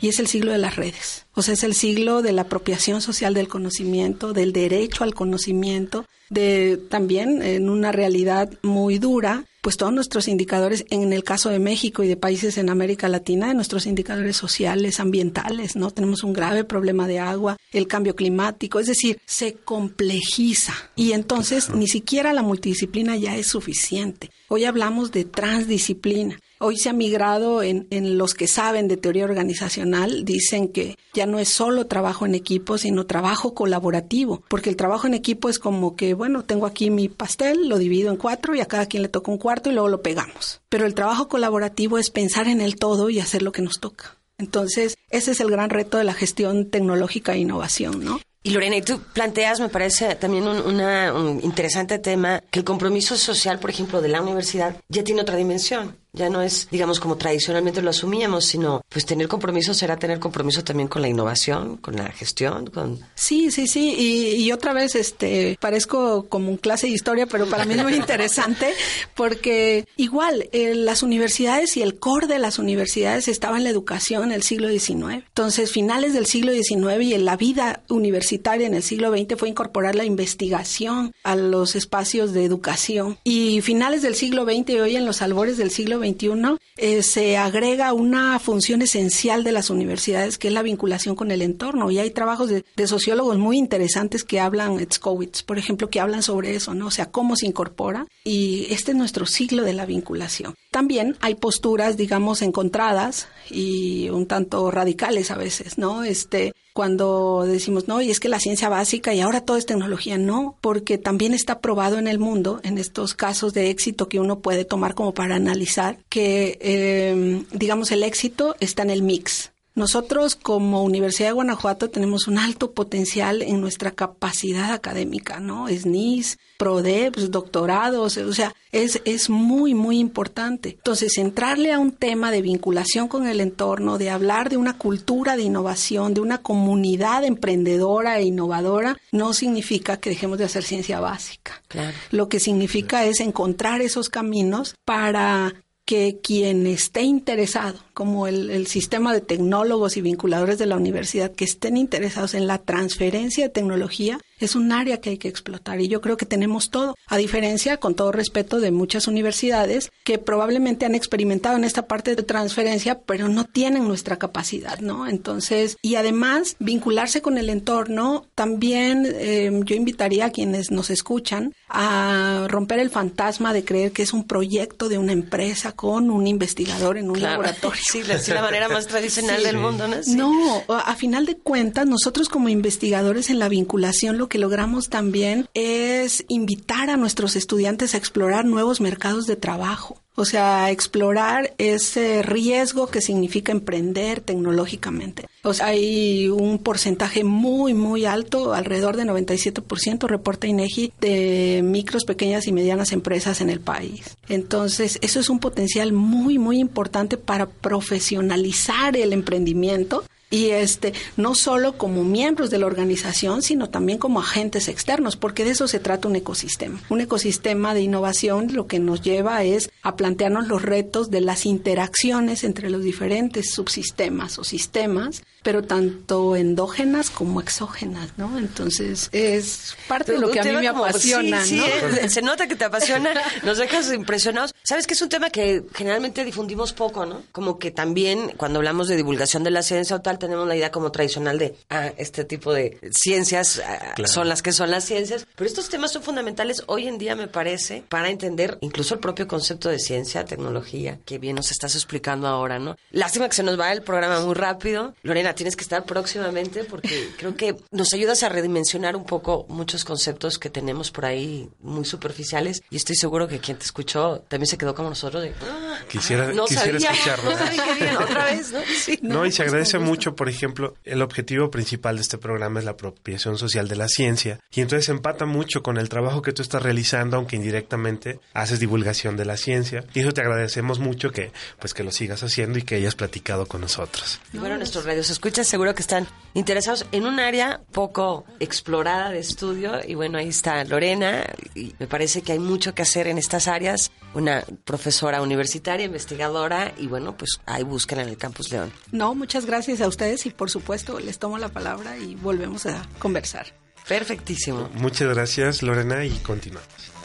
y 0.00 0.08
es 0.08 0.18
el 0.18 0.26
siglo 0.26 0.52
de 0.52 0.58
las 0.58 0.76
redes, 0.76 1.26
o 1.34 1.42
sea, 1.42 1.54
es 1.54 1.64
el 1.64 1.74
siglo 1.74 2.22
de 2.22 2.32
la 2.32 2.42
apropiación 2.42 3.00
social 3.00 3.34
del 3.34 3.48
conocimiento, 3.48 4.32
del 4.32 4.52
derecho 4.52 5.04
al 5.04 5.14
conocimiento, 5.14 6.06
de 6.30 6.80
también 6.88 7.42
en 7.42 7.68
una 7.68 7.92
realidad 7.92 8.50
muy 8.62 8.98
dura 8.98 9.44
pues 9.66 9.76
todos 9.76 9.92
nuestros 9.92 10.28
indicadores, 10.28 10.84
en 10.90 11.12
el 11.12 11.24
caso 11.24 11.50
de 11.50 11.58
México 11.58 12.04
y 12.04 12.06
de 12.06 12.16
países 12.16 12.56
en 12.56 12.70
América 12.70 13.08
Latina, 13.08 13.52
nuestros 13.52 13.86
indicadores 13.86 14.36
sociales, 14.36 15.00
ambientales, 15.00 15.74
¿no? 15.74 15.90
Tenemos 15.90 16.22
un 16.22 16.32
grave 16.32 16.62
problema 16.62 17.08
de 17.08 17.18
agua, 17.18 17.55
el 17.72 17.86
cambio 17.86 18.14
climático, 18.14 18.78
es 18.78 18.86
decir, 18.86 19.20
se 19.26 19.54
complejiza 19.54 20.74
y 20.94 21.12
entonces 21.12 21.70
ni 21.70 21.88
siquiera 21.88 22.32
la 22.32 22.42
multidisciplina 22.42 23.16
ya 23.16 23.36
es 23.36 23.48
suficiente. 23.48 24.30
Hoy 24.48 24.64
hablamos 24.64 25.10
de 25.10 25.24
transdisciplina. 25.24 26.38
Hoy 26.58 26.78
se 26.78 26.88
ha 26.88 26.94
migrado 26.94 27.62
en, 27.62 27.86
en, 27.90 28.16
los 28.16 28.32
que 28.32 28.46
saben 28.46 28.88
de 28.88 28.96
teoría 28.96 29.24
organizacional, 29.24 30.24
dicen 30.24 30.68
que 30.68 30.96
ya 31.12 31.26
no 31.26 31.38
es 31.38 31.48
solo 31.48 31.86
trabajo 31.86 32.24
en 32.24 32.34
equipo, 32.34 32.78
sino 32.78 33.04
trabajo 33.04 33.52
colaborativo, 33.52 34.42
porque 34.48 34.70
el 34.70 34.76
trabajo 34.76 35.06
en 35.06 35.12
equipo 35.12 35.50
es 35.50 35.58
como 35.58 35.96
que, 35.96 36.14
bueno, 36.14 36.44
tengo 36.44 36.64
aquí 36.64 36.88
mi 36.88 37.08
pastel, 37.08 37.68
lo 37.68 37.76
divido 37.76 38.10
en 38.10 38.16
cuatro 38.16 38.54
y 38.54 38.60
a 38.60 38.66
cada 38.66 38.86
quien 38.86 39.02
le 39.02 39.10
toca 39.10 39.30
un 39.30 39.38
cuarto 39.38 39.68
y 39.68 39.74
luego 39.74 39.88
lo 39.88 40.00
pegamos. 40.00 40.62
Pero 40.70 40.86
el 40.86 40.94
trabajo 40.94 41.28
colaborativo 41.28 41.98
es 41.98 42.10
pensar 42.10 42.48
en 42.48 42.62
el 42.62 42.76
todo 42.76 43.10
y 43.10 43.20
hacer 43.20 43.42
lo 43.42 43.52
que 43.52 43.62
nos 43.62 43.78
toca. 43.78 44.16
Entonces, 44.38 44.96
ese 45.10 45.30
es 45.30 45.40
el 45.40 45.50
gran 45.50 45.70
reto 45.70 45.98
de 45.98 46.04
la 46.04 46.14
gestión 46.14 46.70
tecnológica 46.70 47.34
e 47.34 47.38
innovación, 47.38 48.04
¿no? 48.04 48.20
Y 48.42 48.50
Lorena, 48.50 48.76
y 48.76 48.82
tú 48.82 49.00
planteas, 49.12 49.58
me 49.58 49.68
parece 49.68 50.14
también 50.14 50.46
un, 50.46 50.58
una, 50.58 51.12
un 51.12 51.40
interesante 51.42 51.98
tema, 51.98 52.44
que 52.50 52.60
el 52.60 52.64
compromiso 52.64 53.16
social, 53.16 53.58
por 53.58 53.70
ejemplo, 53.70 54.00
de 54.00 54.08
la 54.08 54.22
universidad 54.22 54.76
ya 54.88 55.02
tiene 55.02 55.22
otra 55.22 55.34
dimensión. 55.34 55.96
Ya 56.16 56.28
no 56.28 56.42
es, 56.42 56.68
digamos, 56.70 56.98
como 56.98 57.16
tradicionalmente 57.16 57.82
lo 57.82 57.90
asumíamos, 57.90 58.46
sino, 58.46 58.82
pues 58.88 59.06
tener 59.06 59.28
compromiso 59.28 59.74
será 59.74 59.96
tener 59.96 60.18
compromiso 60.18 60.64
también 60.64 60.88
con 60.88 61.02
la 61.02 61.08
innovación, 61.08 61.76
con 61.76 61.96
la 61.96 62.10
gestión, 62.10 62.66
con... 62.66 62.98
Sí, 63.14 63.50
sí, 63.50 63.66
sí. 63.66 63.94
Y, 63.96 64.42
y 64.42 64.52
otra 64.52 64.72
vez, 64.72 64.94
este, 64.94 65.56
parezco 65.60 66.26
como 66.28 66.50
un 66.50 66.56
clase 66.56 66.86
de 66.86 66.94
historia, 66.94 67.26
pero 67.26 67.46
para 67.46 67.64
mí 67.64 67.74
es 67.74 67.82
muy 67.82 67.94
interesante 68.06 68.72
porque 69.14 69.86
igual, 69.96 70.48
eh, 70.52 70.74
las 70.74 71.02
universidades 71.02 71.76
y 71.76 71.82
el 71.82 71.98
core 71.98 72.26
de 72.26 72.38
las 72.38 72.58
universidades 72.58 73.28
estaba 73.28 73.56
en 73.56 73.64
la 73.64 73.70
educación 73.70 74.24
en 74.24 74.32
el 74.32 74.42
siglo 74.42 74.68
XIX. 74.68 75.24
Entonces, 75.26 75.70
finales 75.70 76.14
del 76.14 76.26
siglo 76.26 76.52
XIX 76.52 77.02
y 77.02 77.14
en 77.14 77.24
la 77.24 77.36
vida 77.36 77.82
universitaria 77.88 78.66
en 78.66 78.74
el 78.74 78.82
siglo 78.82 79.10
XX 79.10 79.38
fue 79.38 79.48
incorporar 79.48 79.94
la 79.94 80.04
investigación 80.04 81.12
a 81.22 81.36
los 81.36 81.76
espacios 81.76 82.32
de 82.32 82.44
educación. 82.44 83.18
Y 83.24 83.60
finales 83.60 84.02
del 84.02 84.14
siglo 84.14 84.44
XX 84.44 84.70
y 84.70 84.78
hoy 84.78 84.96
en 84.96 85.06
los 85.06 85.22
albores 85.22 85.56
del 85.56 85.70
siglo 85.70 85.98
XXI 86.06 86.58
eh, 86.76 87.02
se 87.02 87.36
agrega 87.36 87.92
una 87.92 88.38
función 88.38 88.82
esencial 88.82 89.44
de 89.44 89.52
las 89.52 89.70
universidades 89.70 90.38
que 90.38 90.48
es 90.48 90.54
la 90.54 90.62
vinculación 90.62 91.16
con 91.16 91.30
el 91.30 91.42
entorno 91.42 91.90
y 91.90 91.98
hay 91.98 92.10
trabajos 92.10 92.50
de, 92.50 92.64
sociólogos 92.86 93.38
muy 93.38 93.58
interesantes 93.58 94.22
que 94.22 94.38
hablan, 94.38 94.78
Etskowitz, 94.78 95.42
por 95.42 95.58
ejemplo, 95.58 95.90
que 95.90 96.00
hablan 96.00 96.22
sobre 96.22 96.54
eso, 96.54 96.74
¿no? 96.74 96.86
O 96.86 96.90
sea, 96.90 97.06
cómo 97.06 97.36
se 97.36 97.46
incorpora 97.46 98.06
y 98.24 98.66
este 98.70 98.92
es 98.92 98.96
nuestro 98.96 99.26
siglo 99.26 99.64
de 99.64 99.72
la 99.72 99.86
vinculación. 99.86 100.54
También 100.76 101.16
hay 101.22 101.36
posturas, 101.36 101.96
digamos, 101.96 102.42
encontradas 102.42 103.28
y 103.48 104.10
un 104.10 104.26
tanto 104.26 104.70
radicales 104.70 105.30
a 105.30 105.34
veces, 105.38 105.78
¿no? 105.78 106.04
Este, 106.04 106.52
cuando 106.74 107.46
decimos, 107.46 107.88
no, 107.88 108.02
y 108.02 108.10
es 108.10 108.20
que 108.20 108.28
la 108.28 108.40
ciencia 108.40 108.68
básica 108.68 109.14
y 109.14 109.20
ahora 109.20 109.40
todo 109.40 109.56
es 109.56 109.64
tecnología, 109.64 110.18
no, 110.18 110.58
porque 110.60 110.98
también 110.98 111.32
está 111.32 111.60
probado 111.60 111.96
en 111.96 112.08
el 112.08 112.18
mundo, 112.18 112.60
en 112.62 112.76
estos 112.76 113.14
casos 113.14 113.54
de 113.54 113.70
éxito 113.70 114.10
que 114.10 114.20
uno 114.20 114.40
puede 114.40 114.66
tomar 114.66 114.94
como 114.94 115.14
para 115.14 115.36
analizar, 115.36 115.96
que, 116.10 116.58
eh, 116.60 117.42
digamos, 117.52 117.90
el 117.90 118.02
éxito 118.02 118.54
está 118.60 118.82
en 118.82 118.90
el 118.90 119.00
mix. 119.00 119.52
Nosotros 119.76 120.36
como 120.36 120.82
Universidad 120.82 121.28
de 121.28 121.34
Guanajuato 121.34 121.90
tenemos 121.90 122.28
un 122.28 122.38
alto 122.38 122.72
potencial 122.72 123.42
en 123.42 123.60
nuestra 123.60 123.90
capacidad 123.90 124.72
académica, 124.72 125.38
¿no? 125.38 125.68
SNIS, 125.68 126.38
PRODEPS, 126.56 127.14
pues, 127.14 127.30
doctorados, 127.30 128.16
o 128.16 128.32
sea, 128.32 128.54
es, 128.72 129.02
es 129.04 129.28
muy, 129.28 129.74
muy 129.74 129.98
importante. 129.98 130.70
Entonces, 130.70 131.18
entrarle 131.18 131.72
a 131.72 131.78
un 131.78 131.92
tema 131.92 132.30
de 132.30 132.40
vinculación 132.40 133.06
con 133.06 133.26
el 133.26 133.38
entorno, 133.38 133.98
de 133.98 134.08
hablar 134.08 134.48
de 134.48 134.56
una 134.56 134.78
cultura 134.78 135.36
de 135.36 135.42
innovación, 135.42 136.14
de 136.14 136.22
una 136.22 136.38
comunidad 136.38 137.24
emprendedora 137.24 138.18
e 138.18 138.24
innovadora, 138.24 138.96
no 139.12 139.34
significa 139.34 139.98
que 139.98 140.08
dejemos 140.08 140.38
de 140.38 140.44
hacer 140.44 140.64
ciencia 140.64 141.00
básica. 141.00 141.62
Claro. 141.68 141.94
Lo 142.10 142.30
que 142.30 142.40
significa 142.40 143.04
es 143.04 143.20
encontrar 143.20 143.82
esos 143.82 144.08
caminos 144.08 144.74
para 144.86 145.54
que 145.86 146.18
quien 146.20 146.66
esté 146.66 147.02
interesado, 147.02 147.78
como 147.94 148.26
el, 148.26 148.50
el, 148.50 148.66
sistema 148.66 149.14
de 149.14 149.20
tecnólogos 149.20 149.96
y 149.96 150.00
vinculadores 150.00 150.58
de 150.58 150.66
la 150.66 150.76
universidad, 150.76 151.30
que 151.30 151.44
estén 151.44 151.76
interesados 151.76 152.34
en 152.34 152.48
la 152.48 152.58
transferencia 152.58 153.44
de 153.44 153.50
tecnología, 153.50 154.18
es 154.38 154.54
un 154.54 154.72
área 154.72 155.00
que 155.00 155.10
hay 155.10 155.18
que 155.18 155.28
explotar 155.28 155.80
y 155.80 155.88
yo 155.88 156.00
creo 156.00 156.16
que 156.16 156.26
tenemos 156.26 156.70
todo, 156.70 156.94
a 157.06 157.16
diferencia, 157.16 157.76
con 157.78 157.94
todo 157.94 158.12
respeto, 158.12 158.60
de 158.60 158.70
muchas 158.70 159.06
universidades 159.06 159.90
que 160.04 160.18
probablemente 160.18 160.84
han 160.86 160.94
experimentado 160.94 161.56
en 161.56 161.64
esta 161.64 161.86
parte 161.86 162.14
de 162.14 162.22
transferencia, 162.22 163.00
pero 163.00 163.28
no 163.28 163.44
tienen 163.44 163.86
nuestra 163.88 164.16
capacidad, 164.18 164.78
¿no? 164.80 165.06
Entonces, 165.06 165.76
y 165.82 165.94
además, 165.96 166.56
vincularse 166.58 167.22
con 167.22 167.38
el 167.38 167.50
entorno, 167.50 168.26
también 168.34 169.06
eh, 169.06 169.50
yo 169.64 169.74
invitaría 169.76 170.26
a 170.26 170.30
quienes 170.30 170.70
nos 170.70 170.90
escuchan 170.90 171.52
a 171.68 172.46
romper 172.48 172.78
el 172.78 172.90
fantasma 172.90 173.52
de 173.52 173.64
creer 173.64 173.92
que 173.92 174.02
es 174.02 174.12
un 174.12 174.24
proyecto 174.26 174.88
de 174.88 174.98
una 174.98 175.12
empresa 175.12 175.72
con 175.72 176.10
un 176.10 176.26
investigador 176.26 176.96
en 176.98 177.10
un 177.10 177.16
Claro. 177.16 177.42
laboratorio. 177.42 177.82
Sí, 177.84 178.02
la, 178.02 178.18
sí, 178.18 178.32
la 178.32 178.42
manera 178.42 178.68
más 178.68 178.86
tradicional 178.86 179.42
del 179.42 179.56
mundo, 179.58 179.88
¿no? 179.88 180.02
Sí. 180.02 180.14
No, 180.14 180.62
a 180.68 180.86
a 180.86 180.94
final 180.96 181.26
de 181.26 181.36
cuentas, 181.36 181.86
nosotros 181.86 182.28
como 182.28 182.48
investigadores 182.48 183.28
en 183.30 183.38
la 183.38 183.48
vinculación 183.48 184.16
lo 184.26 184.28
que 184.28 184.38
logramos 184.38 184.88
también 184.88 185.48
es 185.54 186.24
invitar 186.26 186.90
a 186.90 186.96
nuestros 186.96 187.36
estudiantes 187.36 187.94
a 187.94 187.98
explorar 187.98 188.44
nuevos 188.44 188.80
mercados 188.80 189.26
de 189.26 189.36
trabajo. 189.36 190.02
O 190.16 190.24
sea, 190.24 190.72
explorar 190.72 191.54
ese 191.58 192.22
riesgo 192.22 192.88
que 192.88 193.00
significa 193.00 193.52
emprender 193.52 194.20
tecnológicamente. 194.20 195.28
Hay 195.62 196.28
un 196.28 196.58
porcentaje 196.58 197.22
muy, 197.22 197.72
muy 197.72 198.04
alto, 198.04 198.52
alrededor 198.52 198.96
de 198.96 199.04
97%, 199.04 200.08
reporta 200.08 200.48
INEGI, 200.48 200.92
de 201.00 201.60
micros, 201.62 202.04
pequeñas 202.04 202.48
y 202.48 202.52
medianas 202.52 202.90
empresas 202.90 203.40
en 203.40 203.50
el 203.50 203.60
país. 203.60 204.16
Entonces, 204.28 204.98
eso 205.02 205.20
es 205.20 205.28
un 205.28 205.38
potencial 205.38 205.92
muy, 205.92 206.38
muy 206.38 206.58
importante 206.58 207.16
para 207.16 207.46
profesionalizar 207.46 208.96
el 208.96 209.12
emprendimiento 209.12 210.02
y 210.30 210.50
este 210.50 210.92
no 211.16 211.34
solo 211.34 211.78
como 211.78 212.02
miembros 212.02 212.50
de 212.50 212.58
la 212.58 212.66
organización, 212.66 213.42
sino 213.42 213.68
también 213.68 213.98
como 213.98 214.20
agentes 214.20 214.68
externos, 214.68 215.16
porque 215.16 215.44
de 215.44 215.50
eso 215.50 215.68
se 215.68 215.78
trata 215.78 216.08
un 216.08 216.16
ecosistema. 216.16 216.80
Un 216.88 217.00
ecosistema 217.00 217.74
de 217.74 217.82
innovación 217.82 218.52
lo 218.52 218.66
que 218.66 218.78
nos 218.78 219.02
lleva 219.02 219.44
es 219.44 219.70
a 219.82 219.96
plantearnos 219.96 220.48
los 220.48 220.62
retos 220.62 221.10
de 221.10 221.20
las 221.20 221.46
interacciones 221.46 222.44
entre 222.44 222.70
los 222.70 222.82
diferentes 222.82 223.52
subsistemas 223.52 224.38
o 224.38 224.44
sistemas, 224.44 225.22
pero 225.46 225.62
tanto 225.62 226.34
endógenas 226.34 227.08
como 227.08 227.40
exógenas, 227.40 228.08
¿no? 228.16 228.36
Entonces, 228.36 229.08
es 229.12 229.76
parte 229.86 230.10
de 230.10 230.18
lo 230.18 230.28
que 230.28 230.40
a 230.40 230.42
mí 230.42 230.50
me 230.50 230.68
como- 230.70 230.84
apasiona, 230.86 231.40
sí, 231.44 231.50
sí, 231.50 231.56
¿no? 231.58 231.96
eh, 231.98 232.08
se 232.08 232.20
nota 232.20 232.48
que 232.48 232.56
te 232.56 232.64
apasiona, 232.64 233.10
nos 233.44 233.58
dejas 233.58 233.92
impresionados. 233.92 234.52
Sabes 234.64 234.88
que 234.88 234.94
es 234.94 235.02
un 235.02 235.08
tema 235.08 235.30
que 235.30 235.62
generalmente 235.72 236.24
difundimos 236.24 236.72
poco, 236.72 237.06
¿no? 237.06 237.22
Como 237.30 237.60
que 237.60 237.70
también 237.70 238.32
cuando 238.36 238.58
hablamos 238.58 238.88
de 238.88 238.96
divulgación 238.96 239.44
de 239.44 239.52
la 239.52 239.62
ciencia 239.62 239.94
o 239.94 240.00
tal, 240.00 240.18
tenemos 240.18 240.48
la 240.48 240.56
idea 240.56 240.72
como 240.72 240.90
tradicional 240.90 241.38
de, 241.38 241.54
ah, 241.70 241.92
este 241.96 242.24
tipo 242.24 242.52
de 242.52 242.80
ciencias 242.90 243.62
ah, 243.64 243.92
Claro. 243.94 244.12
son 244.12 244.28
las 244.28 244.42
que 244.42 244.50
son 244.52 244.72
las 244.72 244.82
ciencias. 244.84 245.28
Pero 245.36 245.46
estos 245.46 245.68
temas 245.68 245.92
son 245.92 246.02
fundamentales 246.02 246.64
hoy 246.66 246.88
en 246.88 246.98
día, 246.98 247.14
me 247.14 247.28
parece, 247.28 247.84
para 247.88 248.10
entender 248.10 248.58
incluso 248.62 248.94
el 248.94 249.00
propio 249.00 249.28
concepto 249.28 249.68
de 249.68 249.78
ciencia, 249.78 250.24
tecnología, 250.24 250.98
que 251.04 251.18
bien 251.18 251.36
nos 251.36 251.52
estás 251.52 251.76
explicando 251.76 252.26
ahora, 252.26 252.58
¿no? 252.58 252.76
Lástima 252.90 253.28
que 253.28 253.36
se 253.36 253.44
nos 253.44 253.56
va 253.60 253.70
el 253.72 253.82
programa 253.82 254.18
muy 254.22 254.34
rápido. 254.34 254.92
Lorena, 255.04 255.35
tienes 255.36 255.54
que 255.54 255.62
estar 255.62 255.84
próximamente 255.84 256.64
porque 256.64 257.10
creo 257.18 257.36
que 257.36 257.54
nos 257.70 257.92
ayudas 257.92 258.24
a 258.24 258.28
redimensionar 258.28 258.96
un 258.96 259.04
poco 259.06 259.46
muchos 259.48 259.84
conceptos 259.84 260.38
que 260.40 260.50
tenemos 260.50 260.90
por 260.90 261.04
ahí 261.06 261.48
muy 261.60 261.84
superficiales 261.84 262.62
y 262.70 262.76
estoy 262.76 262.96
seguro 262.96 263.28
que 263.28 263.38
quien 263.38 263.56
te 263.58 263.64
escuchó 263.64 264.24
también 264.28 264.48
se 264.48 264.58
quedó 264.58 264.74
como 264.74 264.88
nosotros 264.88 265.22
de 265.22 265.32
"Ah, 265.48 265.78
Quisiera- 265.88 266.32
no 266.32 266.46
quisiera 266.46 266.80
sabía, 266.80 266.90
escucharlo. 266.90 267.30
No 267.30 267.38
sabía 267.38 267.64
que 267.64 267.84
bien, 267.84 267.96
otra 268.02 268.24
vez, 268.24 268.50
¿no? 268.52 268.58
Sí. 268.82 268.98
No, 269.02 269.24
y 269.26 269.30
se 269.32 269.42
agradece 269.42 269.78
mucho, 269.78 270.16
por 270.16 270.28
ejemplo, 270.28 270.74
el 270.84 271.02
objetivo 271.02 271.50
principal 271.50 271.96
de 271.96 272.02
este 272.02 272.18
programa 272.18 272.58
es 272.58 272.64
la 272.64 272.72
apropiación 272.72 273.38
social 273.38 273.68
de 273.68 273.76
la 273.76 273.86
ciencia. 273.88 274.40
Y 274.52 274.62
entonces 274.62 274.88
empata 274.88 275.26
mucho 275.26 275.62
con 275.62 275.76
el 275.76 275.88
trabajo 275.88 276.22
que 276.22 276.32
tú 276.32 276.42
estás 276.42 276.62
realizando, 276.62 277.16
aunque 277.18 277.36
indirectamente 277.36 278.18
haces 278.32 278.58
divulgación 278.58 279.16
de 279.16 279.24
la 279.26 279.36
ciencia. 279.36 279.84
Y 279.94 280.00
eso 280.00 280.12
te 280.12 280.22
agradecemos 280.22 280.78
mucho 280.78 281.10
que, 281.10 281.30
pues, 281.60 281.74
que 281.74 281.84
lo 281.84 281.92
sigas 281.92 282.22
haciendo 282.22 282.58
y 282.58 282.62
que 282.62 282.76
hayas 282.76 282.94
platicado 282.94 283.46
con 283.46 283.60
nosotros. 283.60 284.18
Y 284.32 284.38
bueno, 284.38 284.56
nuestros 284.56 284.84
radios 284.84 285.10
escuchas 285.16 285.48
seguro 285.48 285.74
que 285.74 285.80
están 285.80 286.06
interesados 286.34 286.84
en 286.92 287.06
un 287.06 287.20
área 287.20 287.62
poco 287.72 288.26
explorada 288.38 289.10
de 289.10 289.18
estudio. 289.18 289.80
Y 289.86 289.94
bueno, 289.94 290.18
ahí 290.18 290.28
está 290.28 290.62
Lorena. 290.64 291.24
Y 291.54 291.74
me 291.78 291.86
parece 291.86 292.20
que 292.20 292.32
hay 292.32 292.38
mucho 292.38 292.74
que 292.74 292.82
hacer 292.82 293.06
en 293.06 293.16
estas 293.16 293.48
áreas. 293.48 293.90
Una 294.12 294.44
profesora 294.64 295.22
universitaria, 295.22 295.86
investigadora. 295.86 296.74
Y 296.76 296.86
bueno, 296.86 297.16
pues 297.16 297.40
ahí 297.46 297.62
buscan 297.62 298.00
en 298.00 298.10
el 298.10 298.18
Campus 298.18 298.52
León. 298.52 298.70
No, 298.92 299.14
muchas 299.14 299.46
gracias 299.46 299.80
a 299.80 299.88
ustedes 299.88 300.26
y 300.26 300.30
por 300.30 300.50
supuesto 300.50 301.00
les 301.00 301.18
tomo 301.18 301.38
la 301.38 301.48
palabra 301.48 301.96
y 301.96 302.14
volvemos 302.14 302.66
a 302.66 302.86
conversar. 302.98 303.46
Perfectísimo. 303.88 304.68
Muchas 304.74 305.08
gracias, 305.08 305.62
Lorena, 305.62 306.04
y 306.04 306.10
continuamos. 306.18 306.95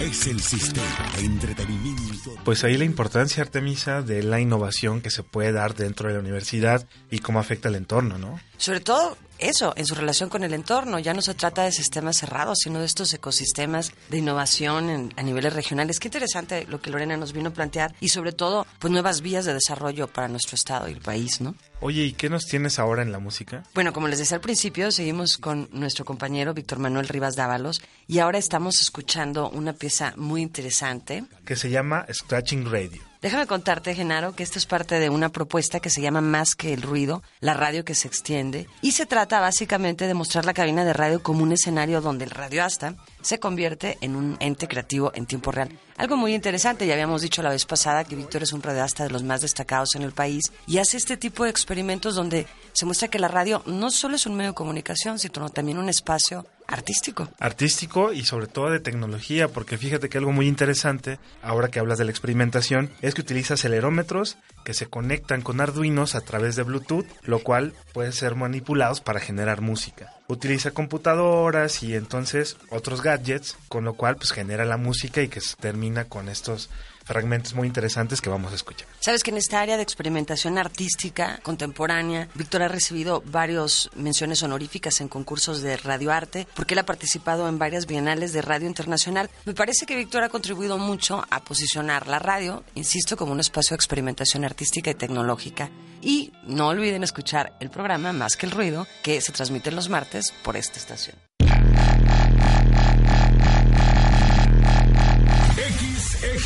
Es 0.00 0.26
el 0.26 0.40
sistema 0.40 1.10
de 1.16 1.24
entretenimiento. 1.24 2.34
Pues 2.44 2.64
ahí 2.64 2.76
la 2.76 2.84
importancia, 2.84 3.42
Artemisa, 3.42 4.02
de 4.02 4.22
la 4.22 4.40
innovación 4.40 5.00
que 5.00 5.10
se 5.10 5.22
puede 5.22 5.52
dar 5.52 5.74
dentro 5.74 6.08
de 6.08 6.14
la 6.14 6.20
universidad 6.20 6.86
y 7.10 7.20
cómo 7.20 7.38
afecta 7.38 7.68
el 7.68 7.74
entorno, 7.76 8.18
¿no? 8.18 8.38
Sobre 8.56 8.80
todo 8.80 9.16
eso, 9.38 9.72
en 9.76 9.84
su 9.86 9.94
relación 9.94 10.28
con 10.28 10.44
el 10.44 10.54
entorno. 10.54 10.98
Ya 10.98 11.12
no 11.14 11.22
se 11.22 11.34
trata 11.34 11.64
de 11.64 11.72
sistemas 11.72 12.16
cerrados, 12.18 12.58
sino 12.62 12.80
de 12.80 12.86
estos 12.86 13.12
ecosistemas 13.14 13.92
de 14.10 14.18
innovación 14.18 14.90
en- 14.90 15.14
a 15.16 15.22
niveles 15.22 15.52
regionales. 15.52 15.98
Qué 16.00 16.08
interesante 16.08 16.66
lo 16.68 16.80
que 16.80 16.90
Lorena 16.90 17.16
nos 17.16 17.32
vino 17.32 17.48
a 17.50 17.52
plantear 17.52 17.94
y 18.00 18.08
sobre 18.08 18.32
todo, 18.32 18.66
pues 18.78 18.92
nuevas 18.92 19.20
vías 19.22 19.44
de 19.44 19.54
desarrollo 19.54 20.06
para 20.08 20.28
nuestro 20.28 20.54
estado 20.54 20.88
y 20.88 20.92
el 20.92 21.00
país, 21.00 21.40
¿no? 21.40 21.54
Oye, 21.86 22.04
¿y 22.04 22.12
qué 22.14 22.30
nos 22.30 22.46
tienes 22.46 22.78
ahora 22.78 23.02
en 23.02 23.12
la 23.12 23.18
música? 23.18 23.62
Bueno, 23.74 23.92
como 23.92 24.08
les 24.08 24.18
decía 24.18 24.36
al 24.36 24.40
principio, 24.40 24.90
seguimos 24.90 25.36
con 25.36 25.68
nuestro 25.70 26.06
compañero 26.06 26.54
Víctor 26.54 26.78
Manuel 26.78 27.08
Rivas 27.08 27.36
Dávalos 27.36 27.82
y 28.06 28.20
ahora 28.20 28.38
estamos 28.38 28.80
escuchando 28.80 29.50
una 29.50 29.74
pieza 29.74 30.14
muy 30.16 30.40
interesante. 30.40 31.24
Que 31.44 31.56
se 31.56 31.68
llama 31.68 32.06
Scratching 32.10 32.70
Radio. 32.70 33.02
Déjame 33.20 33.46
contarte, 33.46 33.94
Genaro, 33.94 34.34
que 34.34 34.42
esto 34.42 34.58
es 34.58 34.64
parte 34.64 34.98
de 34.98 35.10
una 35.10 35.28
propuesta 35.28 35.80
que 35.80 35.90
se 35.90 36.00
llama 36.00 36.22
Más 36.22 36.54
que 36.54 36.72
el 36.72 36.80
ruido, 36.80 37.22
la 37.40 37.52
radio 37.52 37.84
que 37.84 37.94
se 37.94 38.08
extiende, 38.08 38.66
y 38.80 38.92
se 38.92 39.04
trata 39.04 39.40
básicamente 39.40 40.06
de 40.06 40.14
mostrar 40.14 40.46
la 40.46 40.54
cabina 40.54 40.86
de 40.86 40.92
radio 40.94 41.22
como 41.22 41.42
un 41.42 41.52
escenario 41.52 42.00
donde 42.00 42.24
el 42.24 42.30
radioasta 42.30 42.96
se 43.20 43.40
convierte 43.40 43.98
en 44.00 44.16
un 44.16 44.36
ente 44.40 44.68
creativo 44.68 45.10
en 45.14 45.26
tiempo 45.26 45.52
real. 45.52 45.70
Algo 45.96 46.16
muy 46.16 46.34
interesante, 46.34 46.86
ya 46.86 46.94
habíamos 46.94 47.22
dicho 47.22 47.40
la 47.40 47.50
vez 47.50 47.64
pasada 47.66 48.02
que 48.02 48.16
Víctor 48.16 48.42
es 48.42 48.52
un 48.52 48.62
radioasta 48.62 49.04
de 49.04 49.10
los 49.10 49.22
más 49.22 49.42
destacados 49.42 49.94
en 49.94 50.02
el 50.02 50.10
país 50.10 50.52
y 50.66 50.78
hace 50.78 50.96
este 50.96 51.16
tipo 51.16 51.44
de 51.44 51.50
experimentos 51.50 52.16
donde 52.16 52.46
se 52.72 52.84
muestra 52.84 53.06
que 53.06 53.20
la 53.20 53.28
radio 53.28 53.62
no 53.66 53.92
solo 53.92 54.16
es 54.16 54.26
un 54.26 54.34
medio 54.34 54.50
de 54.50 54.56
comunicación, 54.56 55.20
sino 55.20 55.48
también 55.50 55.78
un 55.78 55.88
espacio 55.88 56.46
artístico. 56.66 57.28
artístico 57.38 58.12
y 58.12 58.24
sobre 58.24 58.48
todo 58.48 58.70
de 58.70 58.80
tecnología, 58.80 59.46
porque 59.48 59.78
fíjate 59.78 60.08
que 60.08 60.18
algo 60.18 60.32
muy 60.32 60.48
interesante, 60.48 61.20
ahora 61.42 61.68
que 61.68 61.78
hablas 61.78 61.98
de 61.98 62.06
la 62.06 62.10
experimentación, 62.10 62.90
es 63.00 63.14
que 63.14 63.20
utiliza 63.20 63.54
acelerómetros 63.54 64.36
que 64.64 64.74
se 64.74 64.86
conectan 64.86 65.42
con 65.42 65.60
arduinos 65.60 66.16
a 66.16 66.22
través 66.22 66.56
de 66.56 66.64
Bluetooth, 66.64 67.06
lo 67.22 67.38
cual 67.38 67.72
puede 67.92 68.10
ser 68.10 68.34
manipulados 68.34 69.00
para 69.00 69.20
generar 69.20 69.60
música. 69.60 70.13
Utiliza 70.26 70.70
computadoras 70.70 71.82
y 71.82 71.94
entonces 71.94 72.56
otros 72.70 73.02
gadgets, 73.02 73.56
con 73.68 73.84
lo 73.84 73.94
cual 73.94 74.16
pues 74.16 74.32
genera 74.32 74.64
la 74.64 74.78
música 74.78 75.20
y 75.20 75.28
que 75.28 75.40
se 75.40 75.56
termina 75.56 76.04
con 76.06 76.28
estos 76.28 76.70
fragmentos 77.04 77.54
muy 77.54 77.66
interesantes 77.66 78.20
que 78.20 78.30
vamos 78.30 78.52
a 78.52 78.56
escuchar. 78.56 78.88
Sabes 79.00 79.22
que 79.22 79.30
en 79.30 79.36
esta 79.36 79.60
área 79.60 79.76
de 79.76 79.82
experimentación 79.82 80.58
artística 80.58 81.38
contemporánea, 81.42 82.28
Víctor 82.34 82.62
ha 82.62 82.68
recibido 82.68 83.22
varias 83.26 83.90
menciones 83.94 84.42
honoríficas 84.42 85.00
en 85.00 85.08
concursos 85.08 85.60
de 85.60 85.76
radioarte, 85.76 86.46
porque 86.54 86.74
él 86.74 86.80
ha 86.80 86.86
participado 86.86 87.48
en 87.48 87.58
varias 87.58 87.86
bienales 87.86 88.32
de 88.32 88.42
radio 88.42 88.66
internacional. 88.66 89.30
Me 89.44 89.54
parece 89.54 89.86
que 89.86 89.96
Víctor 89.96 90.24
ha 90.24 90.28
contribuido 90.28 90.78
mucho 90.78 91.24
a 91.30 91.44
posicionar 91.44 92.06
la 92.06 92.18
radio, 92.18 92.64
insisto, 92.74 93.16
como 93.16 93.32
un 93.32 93.40
espacio 93.40 93.74
de 93.74 93.76
experimentación 93.76 94.44
artística 94.44 94.90
y 94.90 94.94
tecnológica. 94.94 95.70
Y 96.00 96.32
no 96.46 96.68
olviden 96.68 97.02
escuchar 97.02 97.56
el 97.60 97.70
programa 97.70 98.12
Más 98.12 98.36
que 98.36 98.46
el 98.46 98.52
Ruido, 98.52 98.86
que 99.02 99.20
se 99.20 99.32
transmite 99.32 99.70
los 99.70 99.88
martes 99.88 100.32
por 100.42 100.56
esta 100.56 100.78
estación. 100.78 101.23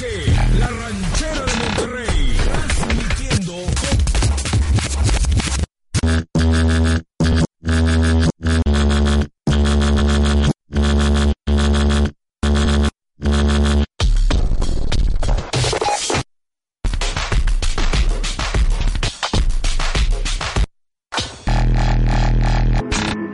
La 0.01 0.69
ranchera 0.69 1.45
de 1.45 1.55
Monterrey, 1.59 2.37
transmitiendo 2.45 3.67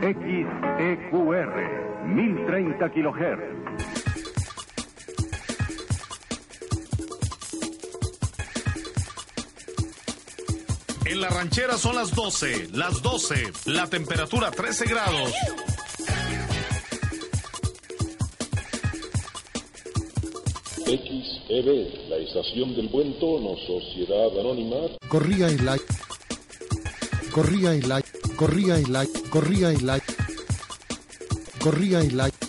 XEQR, 0.01 1.51
1030 2.07 2.89
kHz. 2.89 3.74
En 11.15 11.21
la 11.21 11.29
ranchera 11.29 11.77
son 11.77 11.95
las 11.95 12.13
12, 12.13 12.71
las 12.73 13.01
12, 13.01 13.53
la 13.67 13.87
temperatura 13.87 14.51
13 14.51 14.85
grados. 14.85 15.31
XEB, 20.83 22.09
la 22.09 22.17
estación 22.17 22.75
del 22.75 22.89
buen 22.89 23.17
tono, 23.17 23.55
Sociedad 23.65 24.37
Anónima. 24.37 24.75
Corría 25.07 25.47
el 25.47 25.69
aire. 25.69 25.85
Corría 27.31 27.71
el 27.71 27.89
aire. 27.89 28.09
Corría 28.35 28.75
el 28.75 28.93
aire. 28.93 29.21
Corría 29.29 29.71
el 29.71 29.89
aire. 29.89 30.05
Corría 31.61 31.99
el 32.01 32.19
aire. 32.19 32.44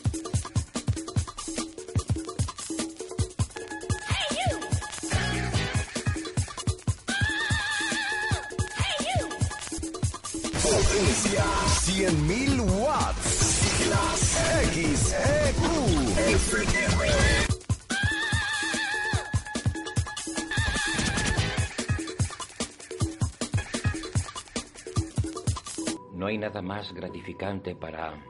No 26.27 26.31
hay 26.31 26.39
nada 26.39 26.61
más 26.61 26.93
gratificante 26.93 27.77
para 27.77 28.21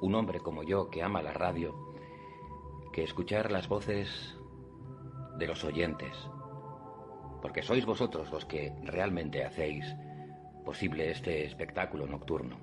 un 0.00 0.16
hombre 0.16 0.40
como 0.40 0.64
yo 0.64 0.90
que 0.90 1.00
ama 1.00 1.22
la 1.22 1.32
radio 1.32 1.94
que 2.92 3.04
escuchar 3.04 3.52
las 3.52 3.68
voces 3.68 4.36
de 5.38 5.46
los 5.46 5.62
oyentes. 5.62 6.10
Porque 7.40 7.62
sois 7.62 7.86
vosotros 7.86 8.32
los 8.32 8.44
que 8.46 8.74
realmente 8.82 9.44
hacéis 9.44 9.84
posible 10.64 11.12
este 11.12 11.44
espectáculo 11.44 12.04
nocturno. 12.04 12.56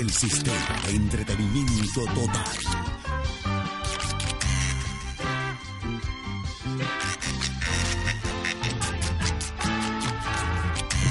El 0.00 0.10
sistema 0.10 0.80
de 0.86 0.96
entretenimiento 0.96 2.04
total. 2.14 2.56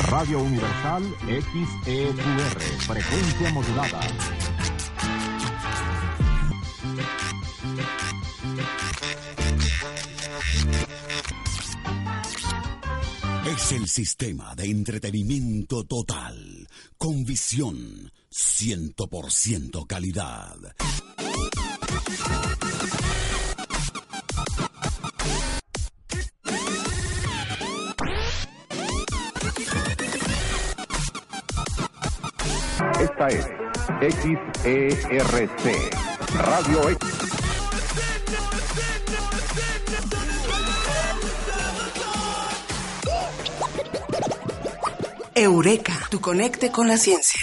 Radio 0.08 0.40
Universal 0.40 1.04
XEQR, 1.28 2.60
frecuencia 2.88 3.52
modulada. 3.54 4.00
Es 13.46 13.72
el 13.72 13.88
sistema 13.88 14.56
de 14.56 14.66
entretenimiento 14.66 15.84
total, 15.84 16.68
con 16.98 17.24
visión 17.24 18.12
100% 18.40 19.86
calidad. 19.86 20.56
Esta 33.02 33.28
es 33.28 33.46
XERC, 34.00 35.64
Radio 36.36 36.90
X. 36.92 37.10
Eureka, 45.36 46.08
tu 46.10 46.22
conecte 46.22 46.72
con 46.72 46.88
la 46.88 46.98
ciencia. 46.98 47.40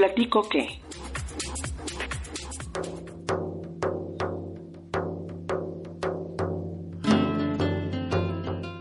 Platico 0.00 0.48
que... 0.48 0.80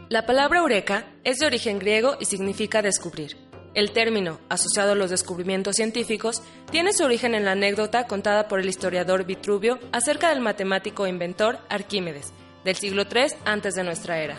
La 0.07 0.25
palabra 0.25 0.59
eureka 0.59 1.05
es 1.25 1.39
de 1.39 1.45
origen 1.45 1.77
griego 1.77 2.15
y 2.21 2.25
significa 2.25 2.81
descubrir. 2.81 3.35
El 3.75 3.91
término, 3.91 4.39
asociado 4.47 4.93
a 4.93 4.95
los 4.95 5.09
descubrimientos 5.09 5.75
científicos, 5.75 6.41
tiene 6.71 6.93
su 6.93 7.03
origen 7.03 7.35
en 7.35 7.43
la 7.43 7.51
anécdota 7.51 8.07
contada 8.07 8.47
por 8.47 8.61
el 8.61 8.69
historiador 8.69 9.25
Vitruvio 9.25 9.77
acerca 9.91 10.29
del 10.29 10.39
matemático 10.39 11.05
e 11.05 11.09
inventor 11.09 11.59
Arquímedes, 11.69 12.31
del 12.63 12.77
siglo 12.77 13.03
III 13.03 13.35
antes 13.43 13.75
de 13.75 13.83
nuestra 13.83 14.19
era. 14.19 14.37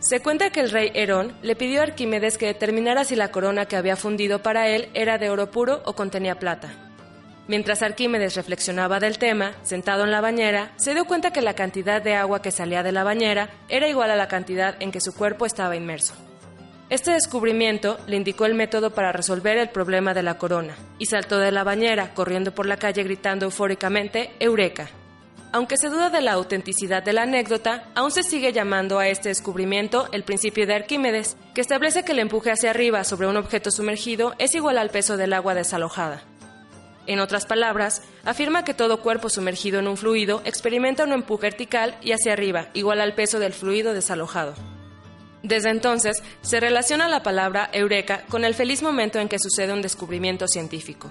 Se 0.00 0.20
cuenta 0.20 0.48
que 0.48 0.60
el 0.60 0.70
rey 0.70 0.90
Herón 0.94 1.36
le 1.42 1.54
pidió 1.54 1.80
a 1.80 1.82
Arquímedes 1.84 2.38
que 2.38 2.46
determinara 2.46 3.04
si 3.04 3.16
la 3.16 3.30
corona 3.30 3.66
que 3.66 3.76
había 3.76 3.96
fundido 3.96 4.42
para 4.42 4.66
él 4.66 4.88
era 4.94 5.18
de 5.18 5.28
oro 5.28 5.50
puro 5.50 5.82
o 5.84 5.92
contenía 5.92 6.38
plata. 6.38 6.72
Mientras 7.48 7.82
Arquímedes 7.82 8.34
reflexionaba 8.34 8.98
del 8.98 9.18
tema, 9.18 9.52
sentado 9.62 10.04
en 10.04 10.10
la 10.10 10.22
bañera, 10.22 10.72
se 10.76 10.94
dio 10.94 11.04
cuenta 11.04 11.32
que 11.32 11.42
la 11.42 11.54
cantidad 11.54 12.00
de 12.00 12.14
agua 12.14 12.40
que 12.40 12.50
salía 12.50 12.82
de 12.82 12.92
la 12.92 13.04
bañera 13.04 13.50
era 13.68 13.88
igual 13.88 14.10
a 14.10 14.16
la 14.16 14.26
cantidad 14.26 14.74
en 14.80 14.90
que 14.90 15.02
su 15.02 15.14
cuerpo 15.14 15.44
estaba 15.44 15.76
inmerso. 15.76 16.14
Este 16.88 17.12
descubrimiento 17.12 17.98
le 18.06 18.16
indicó 18.16 18.46
el 18.46 18.54
método 18.54 18.92
para 18.92 19.12
resolver 19.12 19.58
el 19.58 19.68
problema 19.68 20.14
de 20.14 20.22
la 20.22 20.38
corona, 20.38 20.76
y 20.98 21.06
saltó 21.06 21.38
de 21.38 21.52
la 21.52 21.62
bañera, 21.62 22.14
corriendo 22.14 22.54
por 22.54 22.66
la 22.66 22.78
calle 22.78 23.02
gritando 23.02 23.44
eufóricamente 23.44 24.30
¡Eureka! 24.40 24.88
Aunque 25.52 25.76
se 25.76 25.88
duda 25.88 26.10
de 26.10 26.20
la 26.20 26.32
autenticidad 26.32 27.02
de 27.02 27.12
la 27.12 27.22
anécdota, 27.22 27.84
aún 27.96 28.12
se 28.12 28.22
sigue 28.22 28.52
llamando 28.52 29.00
a 29.00 29.08
este 29.08 29.30
descubrimiento 29.30 30.08
el 30.12 30.22
principio 30.22 30.64
de 30.64 30.74
Arquímedes, 30.74 31.36
que 31.54 31.60
establece 31.60 32.04
que 32.04 32.12
el 32.12 32.20
empuje 32.20 32.52
hacia 32.52 32.70
arriba 32.70 33.02
sobre 33.02 33.26
un 33.26 33.36
objeto 33.36 33.72
sumergido 33.72 34.34
es 34.38 34.54
igual 34.54 34.78
al 34.78 34.90
peso 34.90 35.16
del 35.16 35.32
agua 35.32 35.54
desalojada. 35.54 36.22
En 37.06 37.18
otras 37.18 37.46
palabras, 37.46 38.02
afirma 38.24 38.62
que 38.64 38.74
todo 38.74 39.00
cuerpo 39.00 39.28
sumergido 39.28 39.80
en 39.80 39.88
un 39.88 39.96
fluido 39.96 40.40
experimenta 40.44 41.02
un 41.02 41.12
empuje 41.12 41.42
vertical 41.42 41.96
y 42.00 42.12
hacia 42.12 42.32
arriba, 42.32 42.68
igual 42.72 43.00
al 43.00 43.14
peso 43.14 43.40
del 43.40 43.52
fluido 43.52 43.92
desalojado. 43.92 44.54
Desde 45.42 45.70
entonces, 45.70 46.22
se 46.42 46.60
relaciona 46.60 47.08
la 47.08 47.24
palabra 47.24 47.68
eureka 47.72 48.22
con 48.28 48.44
el 48.44 48.54
feliz 48.54 48.82
momento 48.82 49.18
en 49.18 49.28
que 49.28 49.40
sucede 49.40 49.72
un 49.72 49.82
descubrimiento 49.82 50.46
científico. 50.46 51.10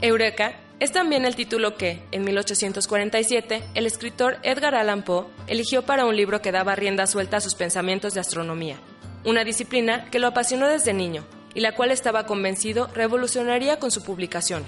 Eureka 0.00 0.54
Es 0.82 0.90
también 0.90 1.24
el 1.24 1.36
título 1.36 1.76
que, 1.76 2.02
en 2.10 2.24
1847, 2.24 3.62
el 3.74 3.86
escritor 3.86 4.38
Edgar 4.42 4.74
Allan 4.74 5.04
Poe 5.04 5.26
eligió 5.46 5.82
para 5.82 6.06
un 6.06 6.16
libro 6.16 6.42
que 6.42 6.50
daba 6.50 6.74
rienda 6.74 7.06
suelta 7.06 7.36
a 7.36 7.40
sus 7.40 7.54
pensamientos 7.54 8.14
de 8.14 8.20
astronomía, 8.20 8.80
una 9.24 9.44
disciplina 9.44 10.10
que 10.10 10.18
lo 10.18 10.26
apasionó 10.26 10.66
desde 10.66 10.92
niño 10.92 11.24
y 11.54 11.60
la 11.60 11.76
cual 11.76 11.92
estaba 11.92 12.26
convencido 12.26 12.88
revolucionaría 12.96 13.78
con 13.78 13.92
su 13.92 14.02
publicación. 14.02 14.64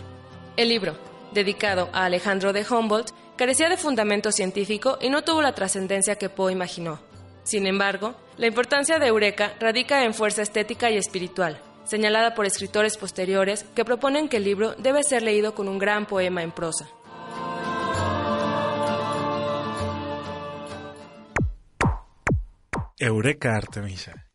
El 0.56 0.68
libro, 0.68 0.96
dedicado 1.32 1.90
a 1.92 2.04
Alejandro 2.04 2.52
de 2.52 2.64
Humboldt, 2.64 3.10
carecía 3.34 3.68
de 3.68 3.76
fundamento 3.76 4.30
científico 4.30 4.98
y 5.00 5.10
no 5.10 5.24
tuvo 5.24 5.42
la 5.42 5.56
trascendencia 5.56 6.14
que 6.14 6.28
Poe 6.28 6.52
imaginó. 6.52 7.00
Sin 7.42 7.66
embargo, 7.66 8.14
la 8.36 8.46
importancia 8.46 9.00
de 9.00 9.08
Eureka 9.08 9.54
radica 9.58 10.04
en 10.04 10.14
fuerza 10.14 10.42
estética 10.42 10.92
y 10.92 10.96
espiritual, 10.96 11.60
señalada 11.84 12.34
por 12.34 12.46
escritores 12.46 12.96
posteriores 12.96 13.64
que 13.74 13.84
proponen 13.84 14.28
que 14.28 14.38
el 14.38 14.44
libro 14.44 14.74
debe 14.74 15.02
ser 15.02 15.22
leído 15.22 15.54
con 15.54 15.68
un 15.68 15.78
gran 15.78 16.06
poema 16.06 16.42
en 16.42 16.52
prosa. 16.52 16.88
Eureka, 22.98 23.56
Artemisa. 23.56 24.12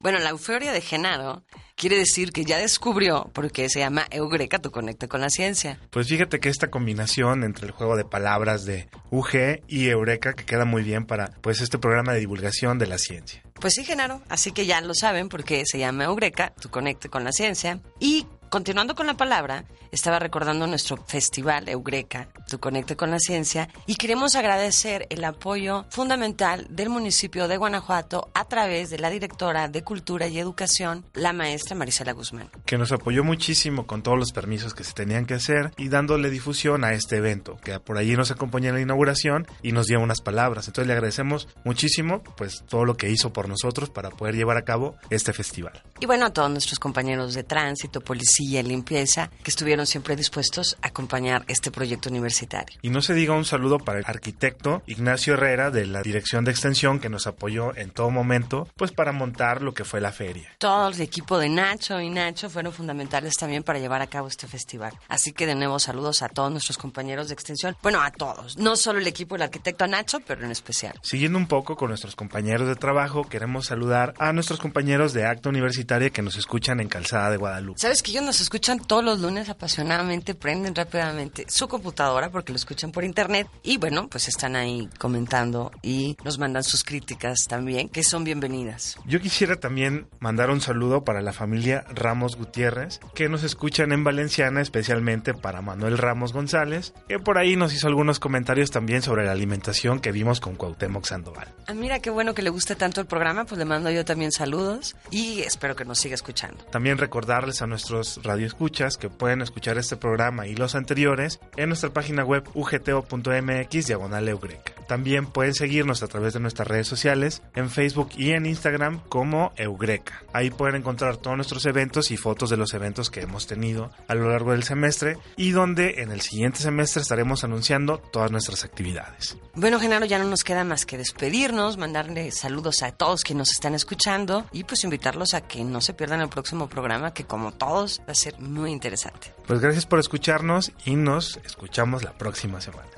Bueno, 0.00 0.20
la 0.20 0.30
euforia 0.30 0.72
de 0.72 0.80
Genaro 0.80 1.42
quiere 1.74 1.96
decir 1.96 2.30
que 2.30 2.44
ya 2.44 2.58
descubrió 2.58 3.30
porque 3.34 3.68
se 3.68 3.80
llama 3.80 4.06
Eureka, 4.12 4.60
tu 4.60 4.70
conecte 4.70 5.08
con 5.08 5.20
la 5.20 5.28
ciencia. 5.28 5.80
Pues 5.90 6.06
fíjate 6.06 6.38
que 6.38 6.48
esta 6.48 6.70
combinación 6.70 7.42
entre 7.42 7.66
el 7.66 7.72
juego 7.72 7.96
de 7.96 8.04
palabras 8.04 8.64
de 8.64 8.88
UG 9.10 9.62
y 9.66 9.88
Eureka 9.88 10.34
que 10.34 10.44
queda 10.44 10.64
muy 10.64 10.84
bien 10.84 11.04
para 11.04 11.32
pues 11.40 11.60
este 11.60 11.78
programa 11.78 12.12
de 12.12 12.20
divulgación 12.20 12.78
de 12.78 12.86
la 12.86 12.96
ciencia. 12.96 13.42
Pues 13.60 13.74
sí, 13.74 13.84
Genaro, 13.84 14.22
así 14.28 14.52
que 14.52 14.66
ya 14.66 14.80
lo 14.80 14.94
saben 14.94 15.28
porque 15.28 15.64
se 15.66 15.78
llama 15.78 16.04
Eureka, 16.04 16.52
tu 16.60 16.70
conecte 16.70 17.08
con 17.08 17.24
la 17.24 17.32
ciencia. 17.32 17.80
Y 17.98 18.26
continuando 18.48 18.94
con 18.94 19.06
la 19.06 19.16
palabra, 19.16 19.64
estaba 19.92 20.18
recordando 20.18 20.66
nuestro 20.66 20.96
festival 21.06 21.68
Eureka, 21.68 22.28
Tu 22.48 22.58
Conecte 22.58 22.96
con 22.96 23.10
la 23.10 23.18
Ciencia, 23.18 23.68
y 23.86 23.96
queremos 23.96 24.34
agradecer 24.34 25.06
el 25.10 25.24
apoyo 25.24 25.84
fundamental 25.90 26.66
del 26.70 26.88
municipio 26.88 27.48
de 27.48 27.56
Guanajuato 27.56 28.30
a 28.34 28.44
través 28.46 28.90
de 28.90 28.98
la 28.98 29.10
directora 29.10 29.68
de 29.68 29.82
Cultura 29.82 30.28
y 30.28 30.38
Educación, 30.38 31.04
la 31.14 31.32
maestra 31.32 31.76
Marisela 31.76 32.12
Guzmán. 32.12 32.50
Que 32.66 32.78
nos 32.78 32.92
apoyó 32.92 33.24
muchísimo 33.24 33.86
con 33.86 34.02
todos 34.02 34.18
los 34.18 34.32
permisos 34.32 34.74
que 34.74 34.84
se 34.84 34.92
tenían 34.92 35.26
que 35.26 35.34
hacer 35.34 35.72
y 35.76 35.88
dándole 35.88 36.30
difusión 36.30 36.84
a 36.84 36.92
este 36.92 37.16
evento, 37.16 37.56
que 37.62 37.78
por 37.80 37.98
allí 37.98 38.16
nos 38.16 38.30
acompañó 38.30 38.68
en 38.68 38.76
la 38.76 38.80
inauguración 38.80 39.46
y 39.62 39.72
nos 39.72 39.86
dio 39.86 40.00
unas 40.00 40.20
palabras. 40.20 40.66
Entonces 40.66 40.86
le 40.86 40.94
agradecemos 40.94 41.48
muchísimo 41.64 42.22
pues 42.36 42.64
todo 42.66 42.84
lo 42.84 42.96
que 42.96 43.10
hizo 43.10 43.32
por 43.32 43.47
nosotros 43.48 43.90
para 43.90 44.10
poder 44.10 44.36
llevar 44.36 44.56
a 44.56 44.64
cabo 44.64 44.96
este 45.10 45.32
festival. 45.32 45.82
Y 46.00 46.06
bueno, 46.06 46.26
a 46.26 46.32
todos 46.32 46.50
nuestros 46.50 46.78
compañeros 46.78 47.34
de 47.34 47.44
tránsito, 47.44 48.00
policía, 48.00 48.62
limpieza, 48.62 49.30
que 49.42 49.50
estuvieron 49.50 49.86
siempre 49.86 50.16
dispuestos 50.16 50.76
a 50.82 50.88
acompañar 50.88 51.44
este 51.48 51.70
proyecto 51.70 52.08
universitario. 52.10 52.78
Y 52.82 52.90
no 52.90 53.02
se 53.02 53.14
diga 53.14 53.34
un 53.34 53.44
saludo 53.44 53.78
para 53.78 53.98
el 53.98 54.04
arquitecto 54.06 54.82
Ignacio 54.86 55.34
Herrera 55.34 55.70
de 55.70 55.86
la 55.86 56.02
Dirección 56.02 56.44
de 56.44 56.50
Extensión 56.50 57.00
que 57.00 57.08
nos 57.08 57.26
apoyó 57.26 57.76
en 57.76 57.90
todo 57.90 58.10
momento, 58.10 58.68
pues 58.76 58.92
para 58.92 59.12
montar 59.12 59.62
lo 59.62 59.74
que 59.74 59.84
fue 59.84 60.00
la 60.00 60.12
feria. 60.12 60.50
Todo 60.58 60.88
el 60.88 61.00
equipo 61.00 61.38
de 61.38 61.48
Nacho 61.48 62.00
y 62.00 62.10
Nacho 62.10 62.50
fueron 62.50 62.72
fundamentales 62.72 63.36
también 63.36 63.62
para 63.62 63.78
llevar 63.78 64.02
a 64.02 64.06
cabo 64.06 64.28
este 64.28 64.46
festival. 64.46 64.92
Así 65.08 65.32
que 65.32 65.46
de 65.46 65.54
nuevo 65.54 65.78
saludos 65.78 66.22
a 66.22 66.28
todos 66.28 66.50
nuestros 66.50 66.78
compañeros 66.78 67.28
de 67.28 67.34
extensión. 67.34 67.76
Bueno, 67.82 68.02
a 68.02 68.10
todos, 68.10 68.58
no 68.58 68.76
solo 68.76 68.98
el 68.98 69.06
equipo 69.06 69.34
del 69.34 69.42
arquitecto 69.42 69.86
Nacho, 69.86 70.20
pero 70.20 70.44
en 70.44 70.50
especial. 70.50 70.98
Siguiendo 71.02 71.38
un 71.38 71.46
poco 71.46 71.76
con 71.76 71.88
nuestros 71.88 72.16
compañeros 72.16 72.68
de 72.68 72.76
trabajo, 72.76 73.24
queremos 73.38 73.66
saludar 73.66 74.14
a 74.18 74.32
nuestros 74.32 74.58
compañeros 74.58 75.12
de 75.12 75.24
acta 75.24 75.48
universitaria 75.48 76.10
que 76.10 76.22
nos 76.22 76.36
escuchan 76.36 76.80
en 76.80 76.88
Calzada 76.88 77.30
de 77.30 77.36
Guadalupe. 77.36 77.78
Sabes 77.78 78.02
que 78.02 78.10
ellos 78.10 78.24
nos 78.24 78.40
escuchan 78.40 78.80
todos 78.80 79.04
los 79.04 79.20
lunes 79.20 79.48
apasionadamente, 79.48 80.34
prenden 80.34 80.74
rápidamente 80.74 81.46
su 81.48 81.68
computadora 81.68 82.30
porque 82.30 82.52
lo 82.52 82.56
escuchan 82.56 82.90
por 82.90 83.04
internet 83.04 83.46
y 83.62 83.78
bueno, 83.78 84.08
pues 84.08 84.26
están 84.26 84.56
ahí 84.56 84.88
comentando 84.98 85.70
y 85.82 86.16
nos 86.24 86.40
mandan 86.40 86.64
sus 86.64 86.82
críticas 86.82 87.44
también, 87.48 87.88
que 87.88 88.02
son 88.02 88.24
bienvenidas. 88.24 88.96
Yo 89.06 89.20
quisiera 89.20 89.54
también 89.54 90.08
mandar 90.18 90.50
un 90.50 90.60
saludo 90.60 91.04
para 91.04 91.22
la 91.22 91.32
familia 91.32 91.84
Ramos 91.94 92.34
Gutiérrez, 92.34 92.98
que 93.14 93.28
nos 93.28 93.44
escuchan 93.44 93.92
en 93.92 94.02
Valenciana, 94.02 94.62
especialmente 94.62 95.32
para 95.32 95.62
Manuel 95.62 95.96
Ramos 95.96 96.32
González, 96.32 96.92
que 97.06 97.20
por 97.20 97.38
ahí 97.38 97.54
nos 97.54 97.72
hizo 97.72 97.86
algunos 97.86 98.18
comentarios 98.18 98.72
también 98.72 99.00
sobre 99.00 99.26
la 99.26 99.30
alimentación 99.30 100.00
que 100.00 100.10
vimos 100.10 100.40
con 100.40 100.56
Cuauhtémoc 100.56 101.04
Sandoval. 101.04 101.54
Ah, 101.68 101.74
mira 101.74 102.00
qué 102.00 102.10
bueno 102.10 102.34
que 102.34 102.42
le 102.42 102.50
guste 102.50 102.74
tanto 102.74 103.00
el 103.00 103.06
programa, 103.06 103.27
pues 103.34 103.58
le 103.58 103.64
mando 103.64 103.90
yo 103.90 104.04
también 104.04 104.32
saludos 104.32 104.96
y 105.10 105.40
espero 105.40 105.76
que 105.76 105.84
nos 105.84 105.98
siga 105.98 106.14
escuchando. 106.14 106.64
También 106.70 106.98
recordarles 106.98 107.62
a 107.62 107.66
nuestros 107.66 108.20
radioescuchas 108.22 108.96
que 108.96 109.10
pueden 109.10 109.42
escuchar 109.42 109.78
este 109.78 109.96
programa 109.96 110.46
y 110.46 110.54
los 110.54 110.74
anteriores 110.74 111.40
en 111.56 111.68
nuestra 111.68 111.90
página 111.90 112.24
web 112.24 112.44
ugto.mx 112.54 113.86
diagonal 113.86 114.28
Eureka. 114.28 114.72
También 114.88 115.26
pueden 115.26 115.54
seguirnos 115.54 116.02
a 116.02 116.08
través 116.08 116.32
de 116.32 116.40
nuestras 116.40 116.66
redes 116.66 116.88
sociales 116.88 117.42
en 117.54 117.68
Facebook 117.70 118.10
y 118.16 118.30
en 118.30 118.46
Instagram 118.46 119.00
como 119.08 119.52
Eureka. 119.56 120.22
Ahí 120.32 120.50
pueden 120.50 120.76
encontrar 120.76 121.18
todos 121.18 121.36
nuestros 121.36 121.66
eventos 121.66 122.10
y 122.10 122.16
fotos 122.16 122.48
de 122.48 122.56
los 122.56 122.72
eventos 122.72 123.10
que 123.10 123.20
hemos 123.20 123.46
tenido 123.46 123.90
a 124.08 124.14
lo 124.14 124.30
largo 124.30 124.52
del 124.52 124.62
semestre 124.62 125.18
y 125.36 125.50
donde 125.50 126.02
en 126.02 126.10
el 126.10 126.22
siguiente 126.22 126.60
semestre 126.60 127.02
estaremos 127.02 127.44
anunciando 127.44 127.98
todas 127.98 128.30
nuestras 128.30 128.64
actividades. 128.64 129.36
Bueno, 129.54 129.78
Genaro, 129.78 130.06
ya 130.06 130.18
no 130.18 130.24
nos 130.24 130.44
queda 130.44 130.64
más 130.64 130.86
que 130.86 130.96
despedirnos, 130.96 131.76
mandarle 131.76 132.30
saludos 132.30 132.82
a 132.82 132.92
todos 132.92 133.17
que 133.24 133.34
nos 133.34 133.50
están 133.50 133.74
escuchando 133.74 134.46
y 134.52 134.64
pues 134.64 134.84
invitarlos 134.84 135.34
a 135.34 135.42
que 135.42 135.64
no 135.64 135.80
se 135.80 135.94
pierdan 135.94 136.20
el 136.20 136.28
próximo 136.28 136.68
programa 136.68 137.12
que 137.12 137.24
como 137.24 137.52
todos 137.52 138.00
va 138.00 138.12
a 138.12 138.14
ser 138.14 138.38
muy 138.40 138.70
interesante. 138.70 139.34
Pues 139.46 139.60
gracias 139.60 139.86
por 139.86 139.98
escucharnos 139.98 140.72
y 140.84 140.96
nos 140.96 141.38
escuchamos 141.44 142.02
la 142.02 142.12
próxima 142.12 142.60
semana. 142.60 142.88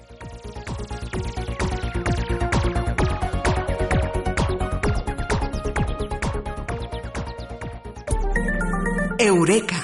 Eureka. 9.18 9.76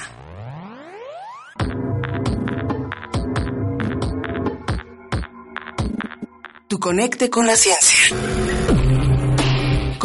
Tu 6.67 6.79
conecte 6.79 7.29
con 7.29 7.45
la 7.45 7.55
ciencia. 7.55 8.36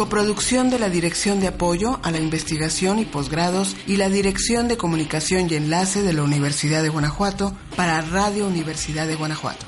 Coproducción 0.03 0.69
de 0.69 0.79
la 0.79 0.89
Dirección 0.89 1.39
de 1.39 1.47
Apoyo 1.47 2.01
a 2.03 2.11
la 2.11 2.19
Investigación 2.19 2.99
y 2.99 3.05
Posgrados 3.05 3.73
y 3.87 3.95
la 3.95 4.09
Dirección 4.09 4.67
de 4.67 4.75
Comunicación 4.75 5.47
y 5.49 5.55
Enlace 5.55 6.01
de 6.01 6.11
la 6.11 6.23
Universidad 6.23 6.83
de 6.83 6.89
Guanajuato 6.89 7.55
para 7.77 8.01
Radio 8.01 8.45
Universidad 8.45 9.07
de 9.07 9.15
Guanajuato. 9.15 9.65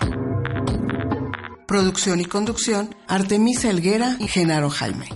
Producción 1.66 2.20
y 2.20 2.26
conducción, 2.26 2.94
Artemisa 3.08 3.70
Elguera 3.70 4.18
y 4.20 4.28
Genaro 4.28 4.70
Jaime. 4.70 5.08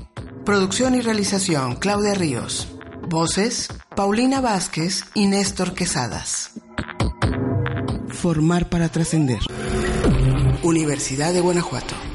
Producción 0.46 0.96
y 0.96 1.02
realización, 1.02 1.76
Claudia 1.76 2.14
Ríos. 2.14 2.70
Voces, 3.10 3.68
Paulina 3.98 4.40
Vázquez 4.40 5.04
y 5.16 5.28
Néstor 5.28 5.74
Quesadas. 5.74 6.52
Formar 8.08 8.70
para 8.70 8.88
trascender. 8.88 9.42
Universidad 10.64 11.34
de 11.34 11.42
Guanajuato. 11.42 12.09